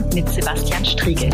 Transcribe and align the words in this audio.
und 0.00 0.14
mit 0.14 0.28
Sebastian 0.28 0.84
Striegel. 0.84 1.30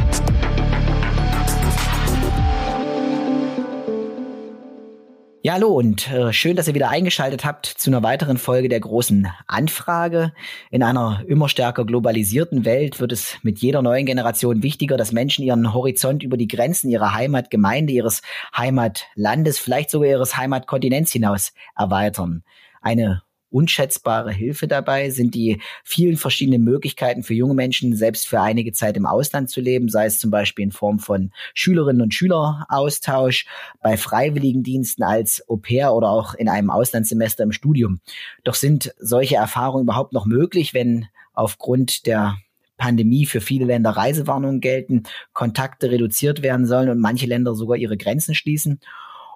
Ja, 5.43 5.53
hallo 5.53 5.69
und 5.69 6.11
äh, 6.11 6.33
schön, 6.33 6.57
dass 6.57 6.67
ihr 6.67 6.75
wieder 6.75 6.89
eingeschaltet 6.89 7.45
habt 7.45 7.67
zu 7.67 7.91
einer 7.91 8.03
weiteren 8.03 8.37
Folge 8.37 8.68
der 8.68 8.81
großen 8.81 9.29
Anfrage. 9.46 10.32
In 10.73 10.82
einer 10.82 11.23
immer 11.29 11.49
stärker 11.49 11.85
globalisierten 11.85 12.64
Welt 12.64 12.99
wird 12.99 13.13
es 13.13 13.37
mit 13.43 13.61
jeder 13.61 13.82
neuen 13.82 14.07
Generation 14.07 14.64
wichtiger, 14.64 14.96
dass 14.96 15.12
Menschen 15.12 15.45
ihren 15.45 15.73
Horizont 15.73 16.25
über 16.25 16.37
die 16.37 16.48
Grenzen 16.48 16.91
ihrer 16.91 17.14
Heimatgemeinde, 17.14 17.93
ihres 17.93 18.23
Heimatlandes, 18.57 19.61
vielleicht 19.61 19.91
sogar 19.91 20.09
ihres 20.09 20.37
Heimatkontinents 20.37 21.12
hinaus 21.12 21.53
erweitern. 21.77 22.43
Eine 22.81 23.23
unschätzbare 23.57 24.31
Hilfe 24.33 24.69
dabei 24.69 25.09
sind 25.09 25.35
die 25.35 25.63
vielen 25.83 26.19
verschiedenen 26.19 26.63
Möglichkeiten 26.63 27.23
für 27.23 27.33
junge 27.33 27.55
Menschen, 27.55 27.96
selbst 27.96 28.29
für 28.29 28.43
einige 28.43 28.73
Zeit 28.73 28.99
im 28.99 29.07
Ausland 29.07 29.49
zu 29.49 29.63
leben, 29.63 29.89
sei 29.89 30.05
es 30.05 30.19
zum 30.19 30.31
Beispiel 30.31 30.65
in 30.65 30.73
Form 30.73 30.99
von 30.99 31.32
Schülerinnen 31.55 32.03
und 32.03 32.12
Schüleraustausch, 32.12 33.47
bei 33.81 33.97
Freiwilligendiensten 33.97 35.03
als 35.03 35.42
Au 35.48 35.56
pair 35.56 35.95
oder 35.95 36.11
auch 36.11 36.34
in 36.34 36.51
einem 36.51 36.69
Auslandssemester 36.69 37.45
im 37.45 37.53
Studium. 37.53 38.01
Doch 38.45 38.55
sind 38.55 38.95
solche 38.98 39.37
Erfahrungen 39.37 39.84
überhaupt 39.84 40.12
noch 40.12 40.27
möglich, 40.27 40.75
wenn 40.75 41.07
aufgrund 41.33 42.05
der 42.05 42.37
Pandemie 42.77 43.25
für 43.25 43.41
viele 43.41 43.65
Länder 43.65 43.91
Reisewarnungen 43.91 44.61
gelten, 44.61 45.05
Kontakte 45.33 45.91
reduziert 45.91 46.43
werden 46.43 46.67
sollen 46.67 46.91
und 46.91 47.01
manche 47.01 47.27
Länder 47.27 47.55
sogar 47.55 47.79
ihre 47.79 47.97
Grenzen 47.97 48.34
schließen? 48.34 48.81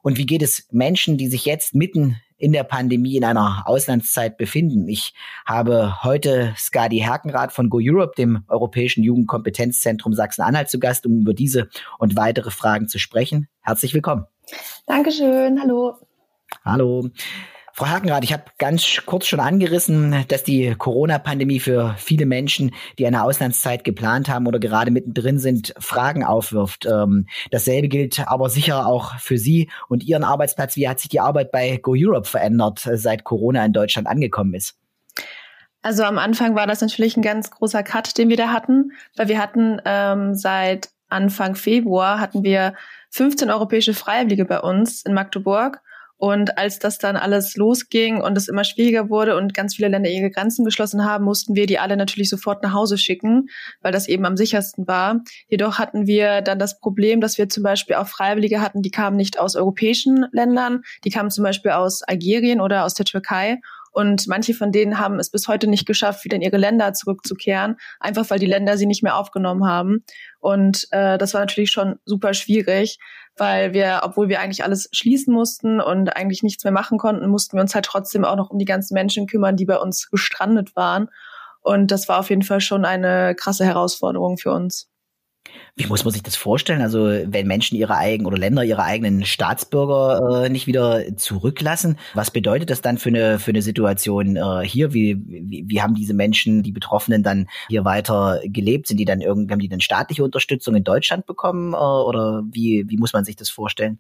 Und 0.02 0.18
wie 0.18 0.27
geht 0.27 0.43
es 0.43 0.66
Menschen, 0.71 1.16
die 1.16 1.29
sich 1.29 1.46
jetzt 1.46 1.74
mitten 1.74 2.16
in 2.40 2.52
der 2.52 2.64
Pandemie 2.64 3.16
in 3.16 3.24
einer 3.24 3.62
Auslandszeit 3.66 4.36
befinden? 4.36 4.88
Ich 4.88 5.15
habe 5.46 6.02
heute 6.02 6.54
Skadi 6.56 6.98
Herkenrath 6.98 7.52
von 7.52 7.68
Go 7.68 7.78
Europe, 7.80 8.15
dem 8.16 8.45
Europäischen 8.48 9.04
Jugendkompetenzzentrum 9.04 10.15
Sachsen-Anhalt, 10.15 10.70
zu 10.70 10.80
Gast, 10.80 11.06
um 11.06 11.20
über 11.20 11.34
diese 11.34 11.68
und 11.98 12.16
weitere 12.16 12.50
Fragen 12.50 12.88
zu 12.88 12.98
sprechen. 12.98 13.48
Herzlich 13.60 13.95
willkommen. 13.95 14.24
Dankeschön. 14.87 15.60
Hallo. 15.60 15.95
Hallo. 16.65 17.10
Frau 17.73 17.87
Hakenrath, 17.87 18.24
ich 18.24 18.32
habe 18.32 18.45
ganz 18.59 19.02
kurz 19.07 19.26
schon 19.26 19.40
angerissen, 19.40 20.24
dass 20.29 20.43
die 20.43 20.74
Corona-Pandemie 20.76 21.60
für 21.60 21.95
viele 21.99 22.27
Menschen, 22.27 22.73
die 22.99 23.07
eine 23.07 23.23
Auslandszeit 23.23 23.85
geplant 23.85 24.29
haben 24.29 24.46
oder 24.46 24.59
gerade 24.59 24.90
mittendrin 24.90 25.38
sind, 25.38 25.74
Fragen 25.79 26.24
aufwirft. 26.24 26.87
Ähm, 26.87 27.27
dasselbe 27.51 27.88
gilt 27.88 28.27
aber 28.29 28.51
sicher 28.51 28.87
auch 28.87 29.18
für 29.18 29.38
Sie 29.38 29.71
und 29.88 30.04
Ihren 30.04 30.24
Arbeitsplatz. 30.24 30.77
Wie 30.77 30.88
hat 30.88 31.01
sich 31.01 31.09
die 31.09 31.21
Arbeit 31.21 31.52
bei 31.52 31.77
Go 31.77 31.95
Europe 31.96 32.29
verändert, 32.29 32.88
seit 32.95 33.24
Corona 33.24 33.65
in 33.65 33.73
Deutschland 33.73 34.09
angekommen 34.09 34.55
ist? 34.55 34.77
Also 35.82 36.02
am 36.05 36.18
Anfang 36.18 36.55
war 36.55 36.66
das 36.66 36.80
natürlich 36.80 37.16
ein 37.16 37.23
ganz 37.23 37.51
großer 37.51 37.82
Cut, 37.82 38.18
den 38.18 38.29
wir 38.29 38.37
da 38.37 38.52
hatten, 38.52 38.93
weil 39.16 39.29
wir 39.29 39.38
hatten 39.38 39.80
ähm, 39.84 40.34
seit 40.34 40.90
Anfang 41.09 41.55
Februar 41.55 42.21
hatten 42.21 42.45
wir 42.45 42.74
15 43.10 43.51
europäische 43.51 43.95
Freiwillige 43.95 44.45
bei 44.45 44.60
uns 44.60 45.02
in 45.02 45.15
Magdeburg 45.15 45.82
und 46.21 46.59
als 46.59 46.79
das 46.79 46.99
dann 46.99 47.16
alles 47.16 47.57
losging 47.57 48.21
und 48.21 48.37
es 48.37 48.46
immer 48.46 48.63
schwieriger 48.65 49.09
wurde 49.09 49.38
und 49.38 49.54
ganz 49.54 49.76
viele 49.76 49.88
Länder 49.88 50.10
ihre 50.10 50.30
Grenzen 50.30 50.66
geschlossen 50.66 51.02
haben, 51.02 51.24
mussten 51.24 51.54
wir 51.54 51.65
die 51.65 51.79
alle 51.79 51.96
natürlich 51.96 52.29
sofort 52.29 52.62
nach 52.62 52.74
Hause 52.74 52.99
schicken, 52.99 53.49
weil 53.80 53.90
das 53.90 54.07
eben 54.07 54.27
am 54.27 54.37
sichersten 54.37 54.87
war. 54.87 55.23
Jedoch 55.49 55.79
hatten 55.79 56.07
wir 56.07 56.43
dann 56.43 56.59
das 56.59 56.79
Problem, 56.79 57.23
dass 57.23 57.38
wir 57.38 57.49
zum 57.49 57.62
Beispiel 57.62 57.96
auch 57.96 58.07
Freiwillige 58.07 58.60
hatten, 58.60 58.82
die 58.82 58.90
kamen 58.90 59.16
nicht 59.16 59.40
aus 59.40 59.57
europäischen 59.57 60.27
Ländern, 60.30 60.82
die 61.04 61.10
kamen 61.10 61.30
zum 61.30 61.43
Beispiel 61.43 61.71
aus 61.71 62.02
Algerien 62.02 62.60
oder 62.60 62.84
aus 62.84 62.93
der 62.93 63.07
Türkei 63.07 63.59
und 63.93 64.28
manche 64.28 64.55
von 64.55 64.72
denen 64.72 64.99
haben 64.99 65.19
es 65.19 65.31
bis 65.31 65.49
heute 65.49 65.66
nicht 65.66 65.87
geschafft, 65.87 66.25
wieder 66.25 66.37
in 66.37 66.43
ihre 66.43 66.59
Länder 66.59 66.93
zurückzukehren, 66.93 67.77
einfach 67.99 68.28
weil 68.31 68.38
die 68.38 68.47
Länder 68.47 68.77
sie 68.77 68.87
nicht 68.87 69.03
mehr 69.03 69.17
aufgenommen 69.17 69.67
haben. 69.67 70.05
Und 70.39 70.87
äh, 70.91 71.19
das 71.19 71.34
war 71.34 71.41
natürlich 71.41 71.73
schon 71.73 71.97
super 72.05 72.34
schwierig, 72.34 72.99
weil 73.41 73.73
wir, 73.73 74.01
obwohl 74.03 74.28
wir 74.28 74.41
eigentlich 74.41 74.62
alles 74.62 74.89
schließen 74.93 75.33
mussten 75.33 75.81
und 75.81 76.15
eigentlich 76.15 76.43
nichts 76.43 76.62
mehr 76.62 76.73
machen 76.73 76.99
konnten, 76.99 77.28
mussten 77.28 77.56
wir 77.56 77.62
uns 77.62 77.75
halt 77.75 77.87
trotzdem 77.87 78.27
auch 78.27 78.37
noch 78.37 78.51
um 78.51 78.59
die 78.59 78.67
ganzen 78.67 78.93
Menschen 78.93 79.27
kümmern, 79.27 79.56
die 79.56 79.65
bei 79.65 79.78
uns 79.78 80.11
gestrandet 80.11 80.77
waren. 80.77 81.09
Und 81.62 81.91
das 81.91 82.09
war 82.09 82.19
auf 82.19 82.29
jeden 82.29 82.43
Fall 82.43 82.61
schon 82.61 82.84
eine 82.84 83.34
krasse 83.34 83.65
Herausforderung 83.65 84.37
für 84.37 84.53
uns. 84.53 84.90
Wie 85.77 85.87
muss 85.87 86.05
man 86.05 86.12
sich 86.12 86.22
das 86.22 86.37
vorstellen? 86.37 86.83
Also 86.83 87.06
wenn 87.06 87.47
Menschen 87.47 87.77
ihre 87.77 87.97
eigenen 87.97 88.27
oder 88.27 88.38
Länder 88.38 88.65
ihre 88.65 88.83
eigenen 88.83 89.25
Staatsbürger 89.25 90.44
äh, 90.44 90.49
nicht 90.49 90.66
wieder 90.66 91.16
zurücklassen, 91.16 91.97
was 92.15 92.31
bedeutet 92.31 92.71
das 92.71 92.83
dann 92.83 92.99
für 92.99 93.09
eine 93.09 93.38
für 93.38 93.50
eine 93.50 93.62
Situation 93.62 94.37
äh, 94.37 94.61
hier? 94.65 94.93
Wie, 94.93 95.19
wie, 95.27 95.65
wie 95.66 95.81
haben 95.81 95.94
diese 95.94 96.15
Menschen, 96.15 96.62
die 96.62 96.72
Betroffenen 96.72 97.22
dann 97.22 97.49
hier 97.69 97.84
weiter 97.84 98.41
gelebt? 98.44 98.87
Sind 98.88 98.99
die 98.99 99.05
dann 99.05 99.21
irgendwie 99.21 99.53
haben 99.53 99.61
die 99.61 99.69
dann 99.69 99.81
staatliche 99.81 100.25
Unterstützung 100.25 100.75
in 100.75 100.84
Deutschland 100.84 101.27
bekommen 101.27 101.72
äh, 101.72 101.77
oder 101.77 102.43
wie 102.50 102.84
wie 102.88 102.97
muss 102.97 103.12
man 103.12 103.25
sich 103.25 103.37
das 103.37 103.49
vorstellen? 103.49 103.99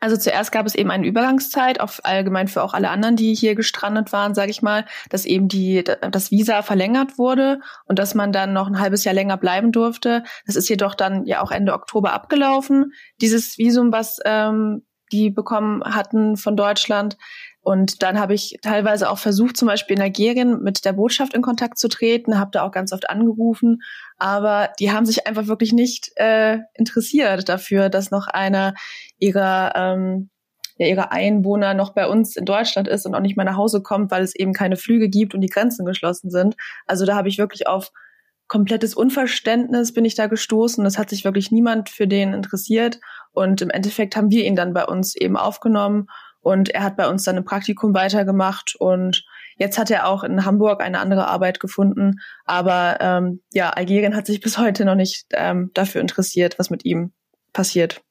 Also 0.00 0.16
zuerst 0.16 0.50
gab 0.52 0.66
es 0.66 0.74
eben 0.74 0.90
eine 0.90 1.06
Übergangszeit, 1.06 1.80
auch 1.80 1.92
allgemein 2.02 2.48
für 2.48 2.62
auch 2.62 2.74
alle 2.74 2.90
anderen, 2.90 3.16
die 3.16 3.34
hier 3.34 3.54
gestrandet 3.54 4.12
waren, 4.12 4.34
sage 4.34 4.50
ich 4.50 4.62
mal, 4.62 4.84
dass 5.10 5.24
eben 5.24 5.48
die 5.48 5.84
das 5.84 6.30
Visa 6.30 6.62
verlängert 6.62 7.18
wurde 7.18 7.60
und 7.86 7.98
dass 7.98 8.14
man 8.14 8.32
dann 8.32 8.52
noch 8.52 8.66
ein 8.66 8.80
halbes 8.80 9.04
Jahr 9.04 9.14
länger 9.14 9.36
bleiben 9.36 9.72
durfte. 9.72 10.24
Das 10.46 10.56
ist 10.56 10.68
jedoch 10.68 10.89
dann 10.94 11.26
ja 11.26 11.42
auch 11.42 11.50
Ende 11.50 11.72
Oktober 11.72 12.12
abgelaufen, 12.12 12.92
dieses 13.20 13.58
Visum, 13.58 13.92
was 13.92 14.18
ähm, 14.24 14.82
die 15.12 15.30
bekommen 15.30 15.82
hatten 15.84 16.36
von 16.36 16.56
Deutschland. 16.56 17.16
Und 17.62 18.02
dann 18.02 18.18
habe 18.18 18.32
ich 18.32 18.56
teilweise 18.62 19.10
auch 19.10 19.18
versucht, 19.18 19.56
zum 19.56 19.68
Beispiel 19.68 19.96
in 19.96 20.02
Algerien 20.02 20.62
mit 20.62 20.84
der 20.84 20.94
Botschaft 20.94 21.34
in 21.34 21.42
Kontakt 21.42 21.78
zu 21.78 21.88
treten, 21.88 22.38
habe 22.38 22.52
da 22.52 22.62
auch 22.62 22.72
ganz 22.72 22.92
oft 22.92 23.10
angerufen, 23.10 23.82
aber 24.16 24.70
die 24.78 24.92
haben 24.92 25.04
sich 25.04 25.26
einfach 25.26 25.46
wirklich 25.46 25.72
nicht 25.72 26.10
äh, 26.16 26.58
interessiert 26.74 27.48
dafür, 27.48 27.90
dass 27.90 28.10
noch 28.10 28.28
einer 28.28 28.74
ihrer 29.18 29.72
ähm, 29.74 30.30
ja, 30.80 30.86
ihrer 30.86 31.12
Einwohner 31.12 31.74
noch 31.74 31.90
bei 31.90 32.06
uns 32.06 32.36
in 32.36 32.46
Deutschland 32.46 32.88
ist 32.88 33.04
und 33.04 33.14
auch 33.14 33.20
nicht 33.20 33.36
mehr 33.36 33.44
nach 33.44 33.58
Hause 33.58 33.82
kommt, 33.82 34.10
weil 34.10 34.22
es 34.22 34.34
eben 34.34 34.54
keine 34.54 34.76
Flüge 34.76 35.10
gibt 35.10 35.34
und 35.34 35.42
die 35.42 35.48
Grenzen 35.48 35.84
geschlossen 35.84 36.30
sind. 36.30 36.56
Also 36.86 37.04
da 37.04 37.16
habe 37.16 37.28
ich 37.28 37.36
wirklich 37.36 37.66
auf 37.66 37.92
komplettes 38.50 38.94
Unverständnis 38.94 39.94
bin 39.94 40.04
ich 40.04 40.16
da 40.16 40.26
gestoßen. 40.26 40.84
Es 40.84 40.98
hat 40.98 41.08
sich 41.08 41.24
wirklich 41.24 41.52
niemand 41.52 41.88
für 41.88 42.08
den 42.08 42.34
interessiert. 42.34 42.98
Und 43.30 43.62
im 43.62 43.70
Endeffekt 43.70 44.16
haben 44.16 44.30
wir 44.30 44.44
ihn 44.44 44.56
dann 44.56 44.74
bei 44.74 44.84
uns 44.84 45.14
eben 45.14 45.36
aufgenommen 45.36 46.08
und 46.40 46.68
er 46.70 46.82
hat 46.82 46.96
bei 46.96 47.08
uns 47.08 47.22
dann 47.22 47.36
ein 47.36 47.44
Praktikum 47.44 47.94
weitergemacht 47.94 48.74
und 48.78 49.24
jetzt 49.56 49.78
hat 49.78 49.90
er 49.90 50.08
auch 50.08 50.24
in 50.24 50.44
Hamburg 50.44 50.82
eine 50.82 50.98
andere 50.98 51.28
Arbeit 51.28 51.60
gefunden. 51.60 52.16
Aber 52.44 52.98
ähm, 53.00 53.40
ja, 53.52 53.70
Algerien 53.70 54.16
hat 54.16 54.26
sich 54.26 54.40
bis 54.40 54.58
heute 54.58 54.84
noch 54.84 54.96
nicht 54.96 55.26
ähm, 55.32 55.70
dafür 55.74 56.00
interessiert, 56.00 56.58
was 56.58 56.70
mit 56.70 56.84
ihm 56.84 57.12
passiert. 57.52 58.02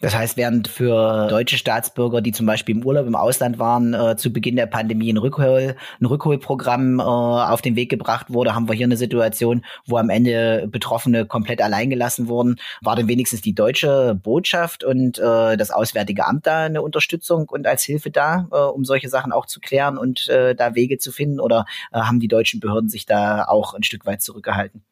Das 0.00 0.14
heißt, 0.14 0.38
während 0.38 0.66
für 0.66 1.28
deutsche 1.28 1.58
Staatsbürger, 1.58 2.22
die 2.22 2.32
zum 2.32 2.46
Beispiel 2.46 2.74
im 2.74 2.86
Urlaub 2.86 3.06
im 3.06 3.14
Ausland 3.14 3.58
waren, 3.58 3.92
äh, 3.92 4.16
zu 4.16 4.32
Beginn 4.32 4.56
der 4.56 4.64
Pandemie 4.64 5.12
ein, 5.12 5.18
Rückhol, 5.18 5.76
ein 6.00 6.06
Rückholprogramm 6.06 7.00
äh, 7.00 7.02
auf 7.02 7.60
den 7.60 7.76
Weg 7.76 7.90
gebracht 7.90 8.32
wurde, 8.32 8.54
haben 8.54 8.66
wir 8.66 8.74
hier 8.74 8.86
eine 8.86 8.96
Situation, 8.96 9.62
wo 9.84 9.98
am 9.98 10.08
Ende 10.08 10.66
Betroffene 10.68 11.26
komplett 11.26 11.60
alleingelassen 11.60 12.28
wurden. 12.28 12.56
War 12.80 12.96
denn 12.96 13.08
wenigstens 13.08 13.42
die 13.42 13.54
deutsche 13.54 14.14
Botschaft 14.14 14.84
und 14.84 15.18
äh, 15.18 15.58
das 15.58 15.70
Auswärtige 15.70 16.26
Amt 16.26 16.46
da 16.46 16.64
eine 16.64 16.80
Unterstützung 16.80 17.46
und 17.50 17.66
als 17.66 17.82
Hilfe 17.82 18.10
da, 18.10 18.48
äh, 18.52 18.56
um 18.56 18.86
solche 18.86 19.10
Sachen 19.10 19.32
auch 19.32 19.44
zu 19.44 19.60
klären 19.60 19.98
und 19.98 20.28
äh, 20.28 20.54
da 20.54 20.74
Wege 20.74 20.96
zu 20.96 21.12
finden? 21.12 21.40
Oder 21.40 21.66
äh, 21.92 21.98
haben 21.98 22.20
die 22.20 22.28
deutschen 22.28 22.58
Behörden 22.60 22.88
sich 22.88 23.04
da 23.04 23.44
auch 23.44 23.74
ein 23.74 23.82
Stück 23.82 24.06
weit 24.06 24.22
zurückgehalten? 24.22 24.82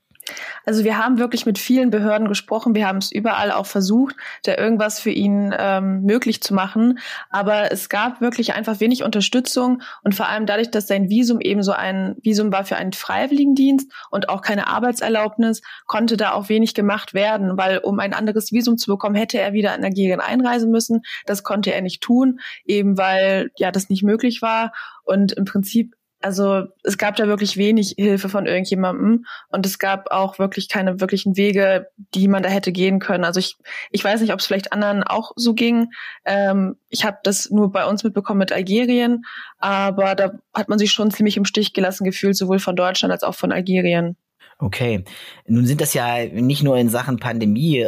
Also 0.65 0.85
wir 0.85 0.99
haben 0.99 1.19
wirklich 1.19 1.47
mit 1.47 1.59
vielen 1.59 1.91
Behörden 1.91 2.29
gesprochen. 2.29 2.75
Wir 2.75 2.87
haben 2.87 2.99
es 2.99 3.13
überall 3.13 3.53
auch 3.53 3.67
versucht, 3.67 4.17
da 4.45 4.57
irgendwas 4.57 5.01
für 5.01 5.11
ihn 5.11 5.55
ähm, 5.57 6.03
möglich 6.03 6.43
zu 6.43 6.55
machen. 6.55 6.99
Aber 7.31 7.73
es 7.73 7.89
gab 7.89 8.21
wirklich 8.21 8.55
einfach 8.55 8.81
wenig 8.81 9.03
Unterstützung 9.03 9.83
und 10.03 10.15
vor 10.15 10.29
allem 10.29 10.47
dadurch, 10.47 10.71
dass 10.71 10.87
sein 10.87 11.09
Visum 11.09 11.41
eben 11.41 11.63
so 11.63 11.73
ein 11.73 12.17
Visum 12.23 12.53
war 12.53 12.65
für 12.65 12.77
einen 12.77 12.93
Freiwilligendienst 12.93 13.91
und 14.11 14.29
auch 14.29 14.43
keine 14.43 14.67
Arbeitserlaubnis, 14.67 15.63
konnte 15.87 16.17
da 16.17 16.33
auch 16.33 16.49
wenig 16.49 16.75
gemacht 16.75 17.15
werden, 17.15 17.57
weil 17.57 17.79
um 17.79 17.99
ein 18.01 18.15
anderes 18.15 18.53
Visum 18.53 18.77
zu 18.77 18.91
bekommen, 18.91 19.15
hätte 19.15 19.39
er 19.39 19.53
wieder 19.53 19.75
in 19.75 19.85
Algerien 19.85 20.21
einreisen 20.21 20.71
müssen. 20.71 21.03
Das 21.27 21.43
konnte 21.43 21.73
er 21.73 21.83
nicht 21.83 22.03
tun, 22.03 22.41
eben 22.65 22.99
weil 22.99 23.51
ja 23.57 23.71
das 23.71 23.89
nicht 23.89 24.03
möglich 24.03 24.43
war. 24.43 24.73
Und 25.05 25.33
im 25.33 25.45
Prinzip 25.45 25.95
also 26.21 26.65
es 26.83 26.99
gab 26.99 27.17
da 27.17 27.29
wirklich 27.29 27.57
wenig 27.57 27.95
Hilfe 27.97 28.29
von 28.29 28.47
irgendjemandem 28.47 29.25
und 29.51 29.67
es 29.67 29.79
gab 29.79 30.11
auch 30.11 30.39
wirklich 30.39 30.69
keine 30.69 31.01
wirklichen 31.01 31.37
Wege, 31.37 31.89
die 32.15 32.27
man 32.27 32.43
da 32.43 32.49
hätte 32.49 32.73
gehen 32.73 32.99
können. 32.99 33.25
Also 33.25 33.39
ich, 33.39 33.57
ich 33.91 34.03
weiß 34.03 34.21
nicht, 34.21 34.33
ob 34.33 34.41
es 34.41 34.47
vielleicht 34.47 34.73
anderen 34.73 35.05
auch 35.05 35.33
so 35.37 35.55
ging. 35.55 35.91
Ähm, 36.25 36.77
ich 36.89 37.05
habe 37.05 37.19
das 37.23 37.51
nur 37.51 37.71
bei 37.71 37.87
uns 37.87 38.03
mitbekommen 38.03 38.39
mit 38.39 38.53
Algerien, 38.53 39.25
aber 39.59 40.15
da 40.15 40.33
hat 40.55 40.69
man 40.69 40.79
sich 40.79 40.91
schon 40.91 41.11
ziemlich 41.11 41.37
im 41.37 41.45
Stich 41.45 41.73
gelassen 41.73 42.05
gefühlt, 42.05 42.37
sowohl 42.37 42.59
von 42.59 42.75
Deutschland 42.75 43.13
als 43.13 43.23
auch 43.23 43.35
von 43.35 43.53
Algerien. 43.53 44.17
Okay. 44.61 45.05
Nun 45.47 45.67
sind 45.67 45.81
das 45.81 45.95
ja 45.95 46.27
nicht 46.27 46.65
nur 46.65 46.77
in 46.77 46.89
Sachen 46.89 47.19
Pandemie 47.19 47.79
äh, 47.79 47.85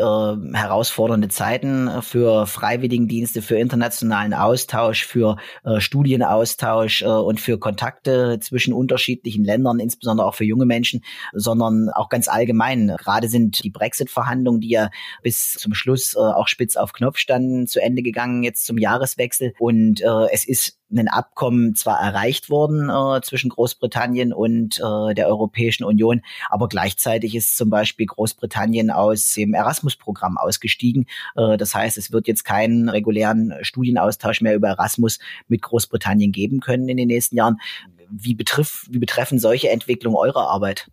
herausfordernde 0.53 1.27
Zeiten 1.27 1.91
für 2.01 2.47
Freiwilligendienste, 2.47 3.43
für 3.43 3.57
internationalen 3.59 4.33
Austausch, 4.35 5.05
für 5.05 5.37
äh, 5.65 5.81
Studienaustausch 5.81 7.03
äh, 7.03 7.07
und 7.07 7.41
für 7.41 7.59
Kontakte 7.59 8.39
zwischen 8.41 8.73
unterschiedlichen 8.73 9.45
Ländern, 9.45 9.81
insbesondere 9.81 10.29
auch 10.29 10.37
für 10.37 10.45
junge 10.45 10.65
Menschen, 10.65 11.03
sondern 11.33 11.89
auch 11.93 12.09
ganz 12.09 12.29
allgemein. 12.29 12.95
Gerade 12.99 13.29
sind 13.29 13.65
die 13.65 13.71
Brexit-Verhandlungen, 13.71 14.61
die 14.61 14.71
ja 14.71 14.91
bis 15.25 15.55
zum 15.55 15.75
Schluss 15.75 16.15
äh, 16.15 16.21
auch 16.21 16.47
spitz 16.47 16.77
auf 16.77 16.93
Knopf 16.93 17.19
standen, 17.19 17.67
zu 17.67 17.83
Ende 17.83 18.03
gegangen 18.03 18.45
jetzt 18.45 18.65
zum 18.65 18.79
Jahreswechsel. 18.79 19.55
Und 19.59 20.03
äh, 20.03 20.29
es 20.31 20.47
ist 20.47 20.80
ein 20.93 21.09
Abkommen 21.09 21.75
zwar 21.75 22.01
erreicht 22.01 22.51
worden 22.51 22.91
äh, 22.91 23.21
zwischen 23.23 23.51
Großbritannien 23.51 24.33
und 24.33 24.79
äh, 24.79 25.15
der 25.15 25.29
Europäischen 25.29 25.85
Union, 25.85 26.23
aber 26.49 26.69
gleichzeitig 26.69 27.35
ist 27.35 27.57
zum 27.57 27.71
Beispiel 27.71 28.07
Großbritannien 28.07 28.91
aus 28.91 29.33
dem 29.35 29.55
Erasmus-Programm 29.55 30.39
ausgestiegen. 30.39 31.07
Äh, 31.37 31.57
das 31.57 31.75
heißt, 31.75 31.97
es 31.99 32.13
wird 32.13 32.29
jetzt 32.29 32.45
keinen 32.45 32.89
regulären 32.89 33.55
Studienaustausch 33.63 34.41
mehr 34.41 34.55
über 34.55 34.69
Erasmus 34.69 35.19
mit 35.49 35.63
Großbritannien 35.63 36.33
geben 36.33 36.61
können 36.61 36.89
in 36.89 36.97
den 36.97 37.09
nächsten 37.09 37.37
Jahren. 37.37 37.61
Wie, 38.11 38.35
betrifft, 38.35 38.93
wie 38.93 38.99
betreffen 38.99 39.39
solche 39.39 39.71
Entwicklungen 39.71 40.17
eure 40.17 40.49
Arbeit? 40.49 40.89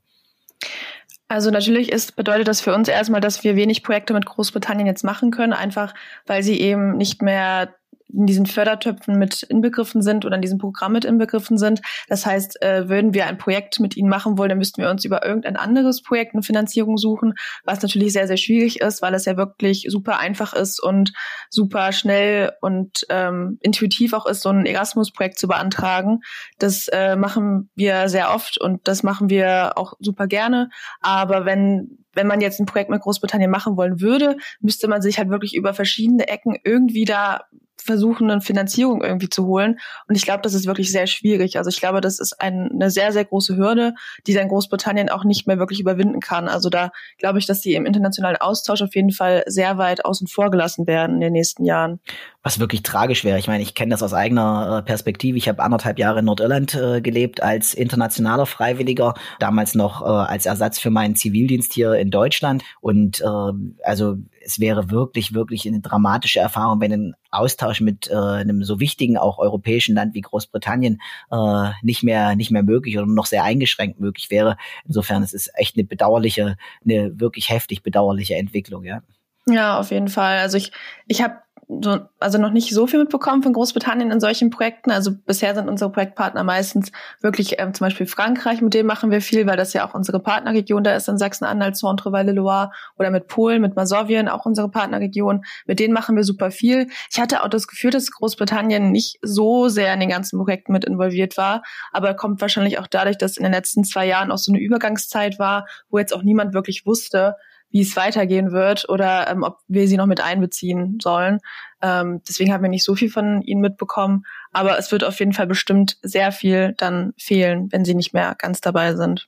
Also 1.30 1.52
natürlich 1.52 1.92
ist, 1.92 2.16
bedeutet 2.16 2.48
das 2.48 2.62
für 2.62 2.74
uns 2.74 2.88
erstmal, 2.88 3.20
dass 3.20 3.44
wir 3.44 3.58
wenig 3.58 3.84
Projekte 3.84 4.14
mit 4.14 4.26
Großbritannien 4.26 4.88
jetzt 4.88 5.04
machen 5.04 5.32
können, 5.32 5.52
einfach 5.52 5.94
weil 6.26 6.42
sie 6.42 6.60
eben 6.60 6.96
nicht 6.96 7.22
mehr 7.22 7.76
in 8.14 8.26
diesen 8.26 8.46
Fördertöpfen 8.46 9.18
mit 9.18 9.44
inbegriffen 9.44 10.02
sind 10.02 10.26
oder 10.26 10.36
in 10.36 10.42
diesem 10.42 10.58
Programm 10.58 10.94
mit 10.94 11.06
inbegriffen 11.06 11.58
sind. 11.58 11.82
Das 12.08 12.26
heißt, 12.26 12.62
äh, 12.62 12.88
würden 12.90 13.14
wir 13.14 13.26
ein 13.26 13.38
Projekt 13.38 13.80
mit 13.80 13.98
ihnen 13.98 14.10
machen 14.10 14.38
wollen, 14.38 14.50
dann 14.50 14.58
müssten 14.58 14.82
wir 14.82 14.90
uns 14.90 15.06
über 15.06 15.26
irgendein 15.26 15.58
anderes 15.58 16.02
Projekt 16.02 16.34
eine 16.34 16.44
Finanzierung 16.44 16.98
suchen, 16.98 17.34
was 17.64 17.82
natürlich 17.82 18.14
sehr, 18.14 18.28
sehr 18.28 18.38
schwierig 18.38 18.82
ist, 18.82 19.02
weil 19.02 19.14
es 19.14 19.26
ja 19.26 19.38
wirklich 19.38 19.88
super 19.90 20.20
einfach 20.20 20.54
ist 20.54 20.82
und 20.82 21.14
super 21.50 21.92
schnell 21.92 22.52
und 22.62 23.06
ähm, 23.10 23.58
intuitiv 23.62 24.14
auch 24.14 24.26
ist, 24.26 24.42
so 24.42 24.50
ein 24.50 24.66
Erasmus-Projekt 24.66 25.38
zu 25.38 25.48
beantragen. 25.48 26.20
Das 26.60 26.88
äh, 26.88 27.16
machen 27.16 27.70
wir 27.76 28.10
sehr 28.10 28.34
oft 28.34 28.60
und 28.60 28.88
das 28.88 29.04
machen 29.04 29.30
wir 29.30 29.74
auch 29.78 29.94
super 30.00 30.28
gerne. 30.28 30.70
Aber 31.02 31.46
wenn 31.46 31.98
wenn 32.14 32.26
man 32.26 32.42
jetzt 32.42 32.60
ein 32.60 32.66
Projekt 32.66 32.90
mit 32.90 33.02
Großbritannien 33.02 33.52
machen 33.52 33.78
wollen 33.78 34.02
würde, 34.02 34.38
müsste 34.60 34.88
man 34.88 35.04
sich 35.04 35.20
halt 35.20 35.30
wirklich 35.30 35.54
über 35.56 35.76
verschiedene 35.76 36.28
Ecken 36.28 36.58
irgendwie 36.64 37.06
da 37.06 37.42
versuchen, 37.82 38.30
eine 38.30 38.42
Finanzierung 38.42 39.04
irgendwie 39.04 39.30
zu 39.30 39.46
holen. 39.46 39.80
Und 40.08 40.16
ich 40.16 40.24
glaube, 40.24 40.42
das 40.42 40.54
ist 40.54 40.68
wirklich 40.68 40.92
sehr 40.92 41.08
schwierig. 41.08 41.58
Also 41.58 41.70
ich 41.70 41.80
glaube, 41.80 42.02
das 42.02 42.20
ist 42.20 42.40
ein, 42.42 42.70
eine 42.74 42.90
sehr, 42.90 43.12
sehr 43.12 43.26
große 43.26 43.58
Hürde, 43.58 43.94
die 44.26 44.34
dann 44.34 44.48
Großbritannien 44.48 45.10
auch 45.10 45.24
nicht 45.24 45.48
mehr 45.48 45.58
wirklich 45.58 45.80
überwinden 45.80 46.20
kann. 46.20 46.48
Also 46.48 46.70
da 46.70 46.92
glaube 47.18 47.40
ich, 47.40 47.46
dass 47.46 47.62
sie 47.62 47.76
im 47.76 47.86
internationalen 47.86 48.38
Austausch 48.38 48.82
auf 48.82 48.96
jeden 48.96 49.12
Fall 49.12 49.44
sehr 49.48 49.78
weit 49.78 50.06
außen 50.06 50.28
vor 50.28 50.52
gelassen 50.52 50.88
werden 50.88 51.16
in 51.16 51.22
den 51.22 51.34
nächsten 51.34 51.66
Jahren. 51.66 52.00
Was 52.44 52.60
wirklich 52.60 52.84
tragisch 52.84 53.24
wäre. 53.24 53.40
Ich 53.40 53.48
meine, 53.48 53.64
ich 53.64 53.76
kenne 53.76 53.92
das 53.92 54.04
aus 54.04 54.14
eigener 54.14 54.80
äh, 54.80 54.86
Perspektive. 54.86 55.38
Ich 55.38 55.50
habe 55.50 55.62
anderthalb 55.62 56.00
Jahre 56.00 56.20
in 56.20 56.26
Nordirland 56.26 56.76
äh, 56.76 57.02
gelebt 57.02 57.44
als 57.44 57.74
internationaler 57.74 58.46
Freiwilliger, 58.46 59.16
damals 59.40 59.76
noch 59.76 60.02
äh, 60.02 60.06
als 60.06 60.46
Ersatz 60.46 60.80
für 60.80 60.90
meinen 60.90 61.16
Zivildienst 61.16 61.74
hier 61.74 61.94
in 61.96 62.10
Deutschland. 62.10 62.64
Und 62.80 63.22
äh, 63.22 63.84
also 63.84 64.18
es 64.48 64.62
wäre 64.62 64.90
wirklich, 64.90 65.34
wirklich 65.34 65.68
eine 65.68 65.82
dramatische 65.82 66.40
Erfahrung, 66.40 66.80
wenn 66.80 66.94
ein 66.94 67.16
Austausch 67.32 67.82
mit 67.82 68.10
äh, 68.10 68.16
einem 68.16 68.64
so 68.64 68.80
wichtigen, 68.80 69.18
auch 69.18 69.40
europäischen 69.40 69.94
Land 69.94 70.14
wie 70.14 70.22
Großbritannien 70.22 71.02
äh, 71.32 71.72
nicht 71.82 72.02
mehr, 72.02 72.34
nicht 72.38 72.50
mehr 72.50 72.64
möglich 72.64 72.98
oder 72.98 73.06
noch 73.06 73.26
sehr 73.26 73.44
eingeschränkt 73.44 74.00
möglich 74.00 74.32
wäre. 74.32 74.56
Insofern 74.86 75.22
es 75.22 75.34
ist 75.34 75.52
echt 75.56 75.76
eine 75.76 75.84
bedauerliche, 75.84 76.56
eine 76.86 77.20
wirklich 77.20 77.50
heftig 77.50 77.84
bedauerliche 77.84 78.36
Entwicklung, 78.36 78.86
ja. 78.86 79.02
Ja, 79.50 79.80
auf 79.80 79.92
jeden 79.92 80.08
Fall. 80.08 80.38
Also 80.38 80.56
ich, 80.56 80.72
ich 81.08 81.22
habe 81.22 81.36
so, 81.70 82.00
also 82.20 82.38
noch 82.38 82.52
nicht 82.52 82.74
so 82.74 82.88
viel 82.88 83.00
mitbekommen 83.00 83.44
von 83.44 83.52
Großbritannien 83.52 84.10
in 84.10 84.22
solchen 84.22 84.50
Projekten. 84.50 84.90
Also 84.90 85.12
bisher 85.12 85.54
sind 85.54 85.68
unsere 85.68 85.92
Projektpartner 85.92 86.44
meistens 86.46 86.94
wirklich 87.22 87.60
ähm, 87.60 87.74
zum 87.74 87.86
Beispiel 87.86 88.06
Frankreich, 88.06 88.62
mit 88.62 88.74
dem 88.74 88.86
machen 88.86 89.12
wir 89.12 89.20
viel, 89.20 89.46
weil 89.48 89.58
das 89.58 89.74
ja 89.74 89.86
auch 89.86 89.94
unsere 89.94 90.22
Partnerregion 90.22 90.84
da 90.84 90.96
ist 90.96 91.10
in 91.10 91.18
Sachsen-Anhalt, 91.18 91.76
Centre-Val-de-Loire 91.76 92.72
oder 92.98 93.12
mit 93.12 93.28
Polen, 93.28 93.62
mit 93.62 93.76
Masowien, 93.76 94.30
auch 94.30 94.46
unsere 94.46 94.70
Partnerregion. 94.70 95.44
Mit 95.66 95.80
denen 95.80 95.94
machen 95.94 96.16
wir 96.16 96.24
super 96.24 96.52
viel. 96.52 96.88
Ich 97.12 97.20
hatte 97.20 97.44
auch 97.44 97.50
das 97.50 97.68
Gefühl, 97.68 97.92
dass 97.92 98.12
Großbritannien 98.12 98.92
nicht 98.92 99.20
so 99.22 99.68
sehr 99.68 99.94
in 99.94 100.00
den 100.00 100.10
ganzen 100.10 100.38
Projekten 100.38 100.72
mit 100.72 100.86
involviert 100.86 101.36
war, 101.36 101.64
aber 101.92 102.14
kommt 102.14 102.40
wahrscheinlich 102.40 102.80
auch 102.80 102.88
dadurch, 102.88 103.18
dass 103.18 103.36
in 103.36 103.44
den 103.44 103.52
letzten 103.52 103.84
zwei 103.84 104.06
Jahren 104.08 104.32
auch 104.32 104.38
so 104.38 104.54
eine 104.54 104.62
Übergangszeit 104.62 105.38
war, 105.38 105.68
wo 105.90 105.98
jetzt 105.98 106.14
auch 106.16 106.24
niemand 106.24 106.54
wirklich 106.54 106.86
wusste, 106.86 107.36
wie 107.70 107.82
es 107.82 107.96
weitergehen 107.96 108.52
wird 108.52 108.88
oder 108.90 109.30
ähm, 109.30 109.44
ob 109.44 109.60
wir 109.68 109.88
sie 109.88 109.98
noch 109.98 110.06
mit 110.06 110.22
einbeziehen 110.22 111.00
sollen. 111.02 111.40
Ähm, 111.82 112.22
deswegen 112.28 112.52
haben 112.54 112.64
wir 112.64 112.70
nicht 112.70 112.84
so 112.84 112.96
viel 112.96 113.10
von 113.10 113.42
ihnen 113.42 113.62
mitbekommen, 113.62 114.24
aber 114.52 114.78
es 114.78 114.92
wird 114.92 115.04
auf 115.04 115.20
jeden 115.20 115.34
Fall 115.34 115.48
bestimmt 115.48 115.98
sehr 116.02 116.32
viel 116.32 116.74
dann 116.78 117.14
fehlen, 117.18 117.68
wenn 117.72 117.86
sie 117.86 117.96
nicht 117.96 118.14
mehr 118.14 118.36
ganz 118.38 118.62
dabei 118.62 118.96
sind. 118.96 119.28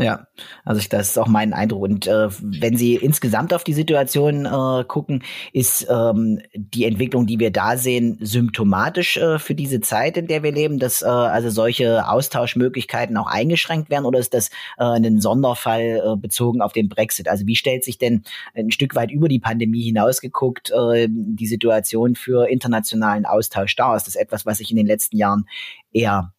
Ja, 0.00 0.28
also 0.64 0.78
ich, 0.78 0.88
das 0.88 1.08
ist 1.08 1.18
auch 1.18 1.26
mein 1.26 1.52
Eindruck. 1.52 1.82
Und 1.82 2.06
äh, 2.06 2.28
wenn 2.40 2.76
Sie 2.76 2.94
insgesamt 2.94 3.52
auf 3.52 3.64
die 3.64 3.74
Situation 3.74 4.46
äh, 4.46 4.84
gucken, 4.84 5.24
ist 5.52 5.88
ähm, 5.90 6.40
die 6.54 6.84
Entwicklung, 6.84 7.26
die 7.26 7.40
wir 7.40 7.50
da 7.50 7.76
sehen, 7.76 8.16
symptomatisch 8.20 9.16
äh, 9.16 9.40
für 9.40 9.56
diese 9.56 9.80
Zeit, 9.80 10.16
in 10.16 10.28
der 10.28 10.44
wir 10.44 10.52
leben, 10.52 10.78
dass 10.78 11.02
äh, 11.02 11.06
also 11.06 11.50
solche 11.50 12.08
Austauschmöglichkeiten 12.08 13.16
auch 13.16 13.26
eingeschränkt 13.26 13.90
werden, 13.90 14.04
oder 14.04 14.20
ist 14.20 14.34
das 14.34 14.50
äh, 14.78 14.84
ein 14.84 15.20
Sonderfall 15.20 16.00
äh, 16.04 16.16
bezogen 16.16 16.62
auf 16.62 16.72
den 16.72 16.88
Brexit? 16.88 17.26
Also 17.26 17.48
wie 17.48 17.56
stellt 17.56 17.82
sich 17.82 17.98
denn 17.98 18.22
ein 18.54 18.70
Stück 18.70 18.94
weit 18.94 19.10
über 19.10 19.26
die 19.26 19.40
Pandemie 19.40 19.82
hinausgeguckt 19.82 20.70
äh, 20.70 21.08
die 21.10 21.46
Situation 21.48 22.14
für 22.14 22.48
internationalen 22.48 23.26
Austausch 23.26 23.74
dar? 23.74 23.96
Ist 23.96 24.06
das 24.06 24.14
etwas, 24.14 24.46
was 24.46 24.58
sich 24.58 24.70
in 24.70 24.76
den 24.76 24.86
letzten 24.86 25.16
Jahren 25.16 25.48
eher 25.92 26.32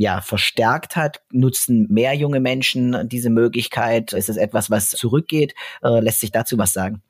ja, 0.00 0.22
verstärkt 0.22 0.96
hat? 0.96 1.20
Nutzen 1.30 1.86
mehr 1.90 2.14
junge 2.14 2.40
Menschen 2.40 3.06
diese 3.06 3.28
Möglichkeit? 3.28 4.14
Ist 4.14 4.30
es 4.30 4.38
etwas, 4.38 4.70
was 4.70 4.88
zurückgeht? 4.88 5.54
Äh, 5.82 6.00
lässt 6.00 6.20
sich 6.20 6.32
dazu 6.32 6.56
was 6.56 6.72
sagen? 6.72 7.02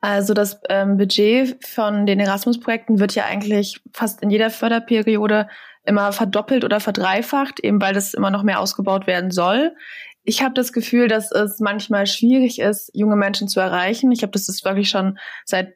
Also 0.00 0.32
das 0.32 0.60
ähm, 0.68 0.98
Budget 0.98 1.66
von 1.66 2.06
den 2.06 2.20
Erasmus-Projekten 2.20 3.00
wird 3.00 3.16
ja 3.16 3.24
eigentlich 3.24 3.80
fast 3.92 4.22
in 4.22 4.30
jeder 4.30 4.50
Förderperiode 4.50 5.48
immer 5.84 6.12
verdoppelt 6.12 6.64
oder 6.64 6.78
verdreifacht, 6.78 7.58
eben 7.58 7.82
weil 7.82 7.92
das 7.92 8.14
immer 8.14 8.30
noch 8.30 8.44
mehr 8.44 8.60
ausgebaut 8.60 9.08
werden 9.08 9.32
soll. 9.32 9.74
Ich 10.22 10.42
habe 10.42 10.54
das 10.54 10.72
Gefühl, 10.72 11.08
dass 11.08 11.32
es 11.32 11.58
manchmal 11.58 12.06
schwierig 12.06 12.60
ist, 12.60 12.92
junge 12.94 13.16
Menschen 13.16 13.48
zu 13.48 13.58
erreichen. 13.58 14.12
Ich 14.12 14.22
habe 14.22 14.30
das 14.30 14.48
ist 14.48 14.64
wirklich 14.64 14.90
schon 14.90 15.18
seit 15.44 15.74